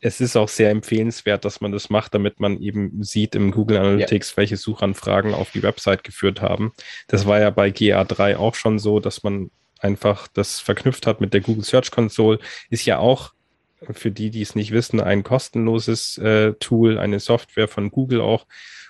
es 0.00 0.20
ist 0.20 0.36
auch 0.36 0.48
sehr 0.48 0.70
empfehlenswert, 0.70 1.44
dass 1.44 1.60
man 1.60 1.72
das 1.72 1.90
macht, 1.90 2.14
damit 2.14 2.40
man 2.40 2.60
eben 2.60 3.02
sieht 3.02 3.34
im 3.34 3.50
Google 3.50 3.78
Analytics, 3.78 4.30
ja. 4.30 4.36
welche 4.36 4.56
Suchanfragen 4.56 5.34
auf 5.34 5.50
die 5.50 5.62
Website 5.62 6.04
geführt 6.04 6.40
haben. 6.40 6.72
Das 7.08 7.26
war 7.26 7.40
ja 7.40 7.50
bei 7.50 7.68
GA3 7.68 8.36
auch 8.36 8.54
schon 8.54 8.78
so, 8.78 9.00
dass 9.00 9.22
man 9.22 9.50
einfach 9.80 10.28
das 10.28 10.60
verknüpft 10.60 11.06
hat 11.06 11.20
mit 11.20 11.34
der 11.34 11.40
Google 11.40 11.64
Search 11.64 11.90
Console. 11.90 12.38
Ist 12.70 12.86
ja 12.86 12.98
auch 12.98 13.32
für 13.92 14.10
die, 14.10 14.30
die 14.30 14.42
es 14.42 14.54
nicht 14.54 14.72
wissen, 14.72 15.00
ein 15.00 15.22
kostenloses 15.22 16.18
äh, 16.18 16.54
Tool, 16.54 16.98
eine 16.98 17.20
Software 17.20 17.68
von 17.68 17.90
Google 17.90 18.20
auch. 18.20 18.46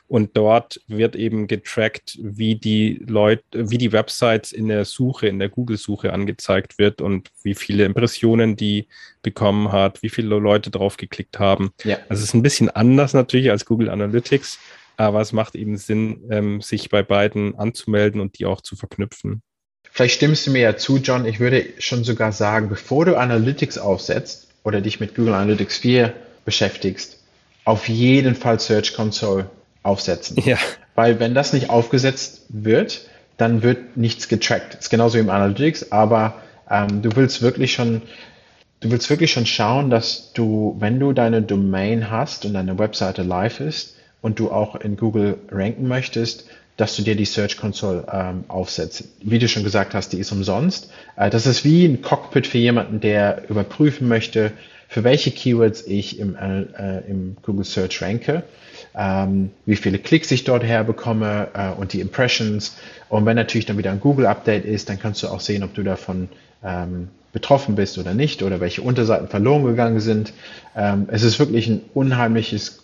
Und 0.09 0.39
dort 0.39 0.81
wird 0.87 1.17
eben 1.17 1.49
getrackt, 1.49 2.19
wie 2.21 2.57
die 2.57 3.05
Leute, 3.07 3.43
wie 3.53 3.77
die 3.77 3.93
Websites 3.93 4.53
in 4.53 4.69
der 4.69 4.87
Suche, 4.87 5.29
in 5.29 5.39
der 5.39 5.51
Google-Suche 5.51 6.15
angezeigt 6.15 6.79
wird 6.79 7.03
und 7.03 7.29
wie 7.43 7.55
viele 7.55 7.85
Impressionen 7.85 8.57
die 8.57 8.89
bekommen 9.21 9.71
hat, 9.71 10.03
wie 10.03 10.09
viele 10.09 10.39
Leute 10.39 10.71
drauf 10.71 10.97
geklickt 10.97 11.39
haben. 11.39 11.73
Ja. 11.85 11.99
Also 12.09 12.23
es 12.23 12.31
ist 12.31 12.35
ein 12.35 12.43
bisschen 12.43 12.71
anders 12.71 13.13
natürlich 13.13 13.51
als 13.51 13.67
Google 13.67 13.91
Analytics, 13.91 14.59
aber 14.97 15.21
es 15.21 15.33
macht 15.33 15.55
eben 15.55 15.77
Sinn, 15.77 16.23
ähm, 16.31 16.63
sich 16.63 16.89
bei 16.89 17.03
beiden 17.03 17.59
anzumelden 17.59 18.23
und 18.23 18.39
die 18.39 18.47
auch 18.47 18.63
zu 18.63 18.77
verknüpfen. 18.77 19.43
Vielleicht 19.91 20.15
stimmst 20.15 20.47
du 20.47 20.53
mir 20.53 20.63
ja 20.63 20.77
zu, 20.79 20.97
John. 20.97 21.27
Ich 21.27 21.39
würde 21.39 21.67
schon 21.79 22.03
sogar 22.03 22.33
sagen, 22.33 22.71
bevor 22.71 23.05
du 23.05 23.19
Analytics 23.19 23.77
aufsetzt 23.77 24.49
oder 24.65 24.81
dich 24.81 25.01
mit 25.01 25.15
Google 25.15 25.35
Analytics 25.35 25.79
4 25.79 26.15
beschäftigst, 26.47 27.23
auf 27.65 27.89
jeden 27.91 28.35
Fall 28.35 28.59
Search 28.59 28.95
Console 28.95 29.51
aufsetzen. 29.89 30.37
Ja. 30.45 30.59
Weil 30.95 31.19
wenn 31.19 31.35
das 31.35 31.53
nicht 31.53 31.71
aufgesetzt 31.71 32.43
wird, 32.49 33.09
dann 33.37 33.63
wird 33.63 33.97
nichts 33.97 34.29
getrackt. 34.29 34.75
Das 34.75 34.81
ist 34.83 34.91
genauso 34.91 35.17
wie 35.17 35.23
im 35.23 35.31
Analytics, 35.31 35.93
aber 35.93 36.35
ähm, 36.71 37.03
du 37.03 37.15
willst 37.17 37.43
wirklich 37.43 37.73
schon, 37.73 38.03
du 38.81 38.91
willst 38.91 39.09
wirklich 39.11 39.33
schon 39.33 39.47
schauen, 39.47 39.91
dass 39.91 40.33
du, 40.33 40.77
wenn 40.79 40.99
du 41.01 41.13
deine 41.13 41.43
Domain 41.43 42.11
hast 42.11 42.45
und 42.45 42.55
deine 42.55 42.79
Webseite 42.79 43.23
live 43.23 43.61
ist, 43.61 43.95
und 44.21 44.39
du 44.39 44.51
auch 44.51 44.77
in 44.77 44.97
Google 44.97 45.39
ranken 45.51 45.87
möchtest, 45.87 46.47
dass 46.77 46.95
du 46.95 47.03
dir 47.03 47.17
die 47.17 47.25
Search 47.25 47.57
Console 47.57 48.07
ähm, 48.13 48.45
aufsetzt. 48.49 49.05
Wie 49.21 49.39
du 49.39 49.49
schon 49.49 49.65
gesagt 49.65 49.95
hast, 49.95 50.13
die 50.13 50.19
ist 50.19 50.31
umsonst. 50.31 50.91
Äh, 51.17 51.31
das 51.31 51.47
ist 51.47 51.65
wie 51.65 51.85
ein 51.85 52.03
Cockpit 52.03 52.47
für 52.47 52.59
jemanden, 52.59 53.01
der 53.01 53.49
überprüfen 53.49 54.07
möchte, 54.07 54.53
für 54.89 55.05
welche 55.05 55.31
Keywords 55.31 55.87
ich 55.87 56.19
im, 56.19 56.35
äh, 56.35 57.01
im 57.09 57.37
Google 57.43 57.65
Search 57.65 58.01
ranke, 58.01 58.43
ähm, 58.97 59.51
wie 59.67 59.77
viele 59.77 59.99
Klicks 59.99 60.31
ich 60.31 60.45
dort 60.45 60.65
herbekomme 60.65 61.49
äh, 61.53 61.79
und 61.79 61.93
die 61.93 62.01
Impressions. 62.01 62.77
Und 63.11 63.27
wenn 63.27 63.37
natürlich 63.37 63.67
dann 63.67 63.77
wieder 63.77 63.93
ein 63.93 64.01
Google 64.01 64.27
Update 64.27 64.65
ist, 64.65 64.89
dann 64.89 64.99
kannst 64.99 65.23
du 65.23 65.29
auch 65.29 65.41
sehen, 65.41 65.63
ob 65.63 65.75
du 65.75 65.83
davon 65.83 66.31
ähm, 66.65 67.09
betroffen 67.33 67.75
bist 67.75 67.99
oder 67.99 68.15
nicht 68.15 68.43
oder 68.43 68.61
welche 68.61 68.81
Unterseiten 68.81 69.29
verloren 69.29 69.65
gegangen 69.65 70.01
sind. 70.01 70.33
Ähm, 70.75 71.07
es 71.11 71.23
ist 71.23 71.39
wirklich 71.39 71.69
ein 71.69 71.83
unheimliches 71.93 72.83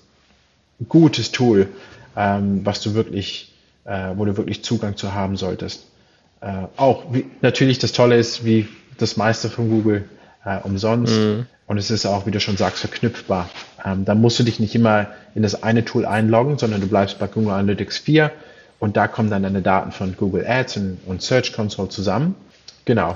gutes 0.89 1.33
Tool, 1.33 1.69
ähm, 2.17 2.61
was 2.65 2.83
du 2.83 2.95
wirklich, 2.95 3.53
äh, 3.85 4.11
wo 4.15 4.27
du 4.27 4.37
wirklich 4.37 4.63
Zugang 4.63 4.99
zu 4.99 5.15
haben 5.15 5.39
solltest. 5.39 5.87
Äh, 6.43 6.67
auch 6.77 7.15
wie, 7.15 7.25
natürlich 7.41 7.79
das 7.79 7.93
Tolle 7.93 8.17
ist, 8.17 8.45
wie 8.45 8.69
das 8.99 9.17
meiste 9.17 9.49
von 9.49 9.71
Google 9.71 10.05
äh, 10.45 10.59
umsonst. 10.59 11.17
Mhm. 11.17 11.47
Und 11.67 11.79
es 11.79 11.91
ist 11.91 12.05
auch, 12.07 12.27
wie 12.27 12.31
du 12.31 12.41
schon 12.41 12.57
sagst, 12.57 12.81
verknüpfbar. 12.81 13.49
Ähm, 13.85 14.05
da 14.05 14.15
musst 14.15 14.39
du 14.39 14.43
dich 14.43 14.61
nicht 14.61 14.75
immer 14.75 15.09
in 15.35 15.43
das 15.43 15.63
eine 15.63 15.85
Tool 15.85 16.05
einloggen, 16.05 16.59
sondern 16.59 16.81
du 16.81 16.87
bleibst 16.87 17.19
bei 17.19 17.27
Google 17.27 17.53
Analytics 17.53 17.99
4 17.99 18.31
und 18.79 18.97
da 18.97 19.09
kommen 19.09 19.31
dann 19.31 19.43
deine 19.43 19.63
Daten 19.63 19.93
von 19.93 20.15
Google 20.17 20.47
Ads 20.47 20.77
und, 20.77 20.99
und 21.07 21.23
Search 21.23 21.53
Console 21.55 21.89
zusammen. 21.89 22.35
Genau. 22.85 23.15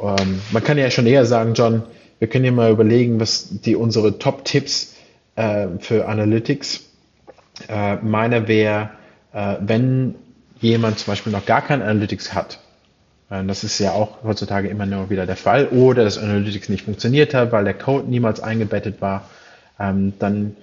Ähm, 0.00 0.40
man 0.52 0.62
kann 0.62 0.78
ja 0.78 0.90
schon 0.90 1.06
eher 1.06 1.26
sagen, 1.26 1.54
John, 1.54 1.82
wir 2.18 2.28
können 2.28 2.44
ja 2.44 2.52
mal 2.52 2.70
überlegen, 2.70 3.18
was 3.18 3.48
die 3.50 3.74
unsere 3.74 4.18
Top-Tipps 4.18 4.94
äh, 5.34 5.66
für 5.80 6.06
Analytics. 6.06 6.84
Äh, 7.68 7.96
meine 7.96 8.46
wäre, 8.46 8.90
äh, 9.32 9.56
wenn 9.60 10.14
jemand 10.60 11.00
zum 11.00 11.12
Beispiel 11.12 11.32
noch 11.32 11.46
gar 11.46 11.62
kein 11.62 11.82
Analytics 11.82 12.32
hat, 12.32 12.60
das 13.32 13.64
ist 13.64 13.78
ja 13.78 13.92
auch 13.92 14.22
heutzutage 14.24 14.68
immer 14.68 14.86
nur 14.86 15.08
wieder 15.10 15.26
der 15.26 15.36
Fall, 15.36 15.68
oder 15.68 16.04
das 16.04 16.18
Analytics 16.18 16.68
nicht 16.68 16.84
funktioniert 16.84 17.34
hat, 17.34 17.52
weil 17.52 17.64
der 17.64 17.74
Code 17.74 18.08
niemals 18.08 18.40
eingebettet 18.40 19.00
war, 19.00 19.28
ähm, 19.80 20.12
dann 20.18 20.56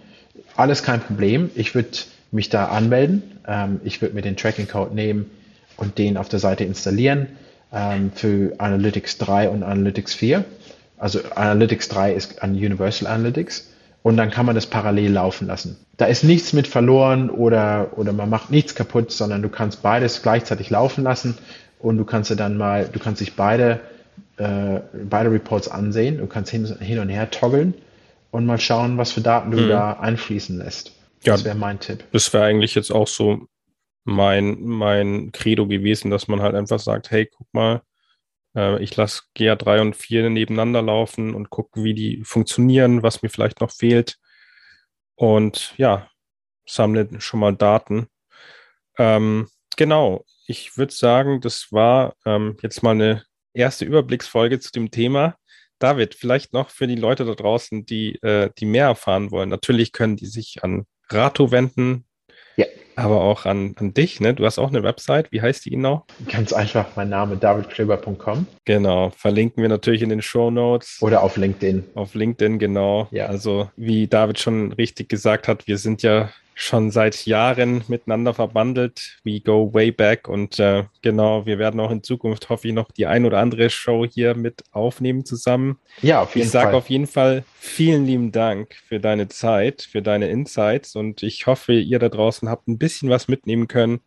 alles 0.55 0.83
kein 0.83 0.99
Problem. 0.99 1.49
Ich 1.55 1.73
würde 1.73 1.89
mich 2.31 2.49
da 2.49 2.65
anmelden. 2.65 3.23
Ähm, 3.47 3.81
ich 3.83 4.01
würde 4.01 4.15
mir 4.15 4.21
den 4.21 4.37
Tracking-Code 4.37 4.93
nehmen 4.93 5.31
und 5.77 5.97
den 5.97 6.17
auf 6.17 6.29
der 6.29 6.39
Seite 6.39 6.63
installieren 6.63 7.27
ähm, 7.73 8.11
für 8.13 8.53
Analytics 8.59 9.17
3 9.17 9.49
und 9.49 9.63
Analytics 9.63 10.13
4. 10.13 10.45
Also 10.97 11.19
Analytics 11.35 11.89
3 11.89 12.13
ist 12.13 12.43
an 12.43 12.51
Universal 12.51 13.07
Analytics 13.07 13.71
und 14.03 14.17
dann 14.17 14.31
kann 14.31 14.45
man 14.45 14.55
das 14.55 14.65
parallel 14.65 15.13
laufen 15.13 15.47
lassen. 15.47 15.77
Da 15.97 16.05
ist 16.05 16.23
nichts 16.23 16.53
mit 16.53 16.67
verloren 16.67 17.29
oder, 17.29 17.97
oder 17.97 18.13
man 18.13 18.29
macht 18.29 18.51
nichts 18.51 18.75
kaputt, 18.75 19.11
sondern 19.11 19.41
du 19.41 19.49
kannst 19.49 19.81
beides 19.81 20.21
gleichzeitig 20.21 20.69
laufen 20.69 21.03
lassen 21.03 21.37
und 21.79 21.97
du 21.97 22.05
kannst 22.05 22.29
dir 22.29 22.35
dann 22.35 22.57
mal, 22.57 22.87
du 22.87 22.99
kannst 22.99 23.19
sich 23.19 23.35
beide, 23.35 23.79
äh, 24.37 24.79
beide 25.05 25.31
Reports 25.31 25.67
ansehen, 25.67 26.17
du 26.17 26.27
kannst 26.27 26.51
hin, 26.51 26.65
hin 26.79 26.99
und 26.99 27.09
her 27.09 27.31
toggeln 27.31 27.73
und 28.31 28.45
mal 28.45 28.59
schauen, 28.59 28.97
was 28.97 29.11
für 29.11 29.21
Daten 29.21 29.51
du 29.51 29.61
mhm. 29.61 29.69
da 29.69 29.93
einfließen 29.93 30.57
lässt. 30.57 30.91
Das 31.23 31.41
ja, 31.41 31.45
wäre 31.47 31.57
mein 31.57 31.79
Tipp. 31.79 32.03
Das 32.11 32.31
wäre 32.33 32.45
eigentlich 32.45 32.75
jetzt 32.75 32.91
auch 32.91 33.07
so 33.07 33.47
mein, 34.03 34.61
mein 34.61 35.31
Credo 35.31 35.67
gewesen, 35.67 36.11
dass 36.11 36.27
man 36.27 36.41
halt 36.41 36.55
einfach 36.55 36.79
sagt, 36.79 37.11
hey, 37.11 37.25
guck 37.25 37.47
mal, 37.53 37.81
äh, 38.55 38.81
ich 38.81 38.95
lasse 38.95 39.23
GA3 39.37 39.81
und 39.81 39.95
4 39.95 40.29
nebeneinander 40.29 40.81
laufen 40.81 41.35
und 41.35 41.49
gucke, 41.49 41.83
wie 41.83 41.93
die 41.93 42.23
funktionieren, 42.23 43.03
was 43.03 43.21
mir 43.21 43.29
vielleicht 43.29 43.61
noch 43.61 43.71
fehlt. 43.71 44.17
Und 45.15 45.73
ja, 45.77 46.09
sammle 46.65 47.07
schon 47.19 47.41
mal 47.41 47.55
Daten. 47.55 48.07
Ähm, 48.97 49.47
genau, 49.79 50.25
ich 50.45 50.77
würde 50.77 50.93
sagen, 50.93 51.39
das 51.39 51.71
war 51.71 52.13
ähm, 52.25 52.57
jetzt 52.61 52.83
mal 52.83 52.91
eine 52.91 53.23
erste 53.53 53.85
Überblicksfolge 53.85 54.59
zu 54.59 54.71
dem 54.73 54.91
Thema. 54.91 55.37
David, 55.79 56.15
vielleicht 56.15 56.51
noch 56.51 56.69
für 56.69 56.85
die 56.85 56.97
Leute 56.97 57.23
da 57.23 57.33
draußen, 57.33 57.85
die, 57.85 58.15
äh, 58.21 58.49
die 58.57 58.65
mehr 58.65 58.87
erfahren 58.87 59.31
wollen. 59.31 59.47
Natürlich 59.47 59.93
können 59.93 60.17
die 60.17 60.25
sich 60.25 60.63
an 60.63 60.85
Rato 61.09 61.51
wenden, 61.51 62.05
ja. 62.57 62.65
Aber 62.97 63.21
auch 63.21 63.45
an, 63.45 63.73
an 63.77 63.93
dich, 63.93 64.19
ne? 64.19 64.33
Du 64.33 64.45
hast 64.45 64.59
auch 64.59 64.67
eine 64.67 64.83
Website. 64.83 65.31
Wie 65.31 65.41
heißt 65.41 65.63
die 65.63 65.69
genau? 65.69 66.05
Ganz 66.29 66.51
einfach, 66.51 66.87
mein 66.97 67.07
Name 67.07 67.37
davidkleber.com. 67.37 68.47
Genau. 68.65 69.11
Verlinken 69.11 69.61
wir 69.61 69.69
natürlich 69.69 70.01
in 70.01 70.09
den 70.09 70.21
Show 70.21 70.51
Notes. 70.51 70.97
Oder 70.99 71.23
auf 71.23 71.37
LinkedIn. 71.37 71.85
Auf 71.95 72.15
LinkedIn, 72.15 72.59
genau. 72.59 73.07
Ja. 73.11 73.27
Also, 73.27 73.71
wie 73.77 74.07
David 74.07 74.39
schon 74.39 74.73
richtig 74.73 75.07
gesagt 75.07 75.47
hat, 75.47 75.67
wir 75.67 75.77
sind 75.77 76.03
ja 76.03 76.31
schon 76.61 76.91
seit 76.91 77.25
Jahren 77.25 77.83
miteinander 77.87 78.33
verbandelt. 78.33 79.17
We 79.23 79.39
go 79.39 79.73
way 79.73 79.91
back 79.91 80.27
und 80.27 80.59
äh, 80.59 80.83
genau, 81.01 81.45
wir 81.45 81.57
werden 81.57 81.79
auch 81.79 81.89
in 81.89 82.03
Zukunft, 82.03 82.49
hoffe 82.49 82.67
ich, 82.67 82.73
noch 82.73 82.91
die 82.91 83.05
ein 83.07 83.25
oder 83.25 83.39
andere 83.39 83.69
Show 83.69 84.05
hier 84.05 84.35
mit 84.35 84.63
aufnehmen 84.71 85.23
zusammen. 85.23 85.79
Ja, 86.01 86.21
auf 86.21 86.35
jeden 86.35 86.47
ich 86.47 86.51
Fall. 86.51 86.59
Ich 86.59 86.65
sage 86.65 86.77
auf 86.77 86.89
jeden 86.89 87.07
Fall 87.07 87.45
vielen 87.57 88.05
lieben 88.05 88.33
Dank 88.33 88.75
für 88.75 88.99
deine 88.99 89.29
Zeit, 89.29 89.87
für 89.89 90.01
deine 90.01 90.27
Insights 90.27 90.95
und 90.95 91.23
ich 91.23 91.47
hoffe, 91.47 91.73
ihr 91.73 91.97
da 91.97 92.09
draußen 92.09 92.49
habt 92.49 92.67
ein 92.67 92.77
bisschen 92.77 93.09
was 93.09 93.29
mitnehmen 93.29 93.69
können 93.69 94.01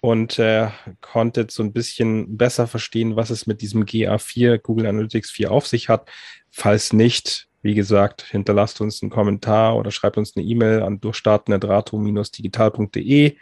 und 0.00 0.38
äh, 0.38 0.68
konntet 1.00 1.50
so 1.50 1.64
ein 1.64 1.72
bisschen 1.72 2.36
besser 2.36 2.68
verstehen, 2.68 3.16
was 3.16 3.30
es 3.30 3.48
mit 3.48 3.62
diesem 3.62 3.84
GA4, 3.84 4.58
Google 4.58 4.86
Analytics 4.86 5.30
4 5.32 5.50
auf 5.50 5.66
sich 5.66 5.88
hat. 5.88 6.08
Falls 6.50 6.92
nicht, 6.92 7.48
wie 7.62 7.74
gesagt, 7.74 8.22
hinterlasst 8.22 8.80
uns 8.80 9.02
einen 9.02 9.10
Kommentar 9.10 9.76
oder 9.76 9.90
schreibt 9.90 10.16
uns 10.16 10.36
eine 10.36 10.44
E-Mail 10.44 10.82
an 10.82 11.00
durchstarten.rato-digital.de 11.00 13.36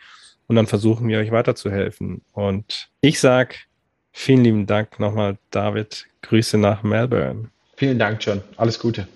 und 0.46 0.56
dann 0.56 0.66
versuchen 0.66 1.08
wir 1.08 1.18
euch 1.18 1.30
weiterzuhelfen. 1.30 2.22
Und 2.32 2.88
ich 3.00 3.20
sage 3.20 3.56
vielen 4.12 4.44
lieben 4.44 4.66
Dank 4.66 4.98
nochmal, 4.98 5.36
David. 5.50 6.06
Grüße 6.22 6.56
nach 6.58 6.82
Melbourne. 6.82 7.50
Vielen 7.76 7.98
Dank, 7.98 8.24
John. 8.24 8.42
Alles 8.56 8.78
Gute. 8.78 9.06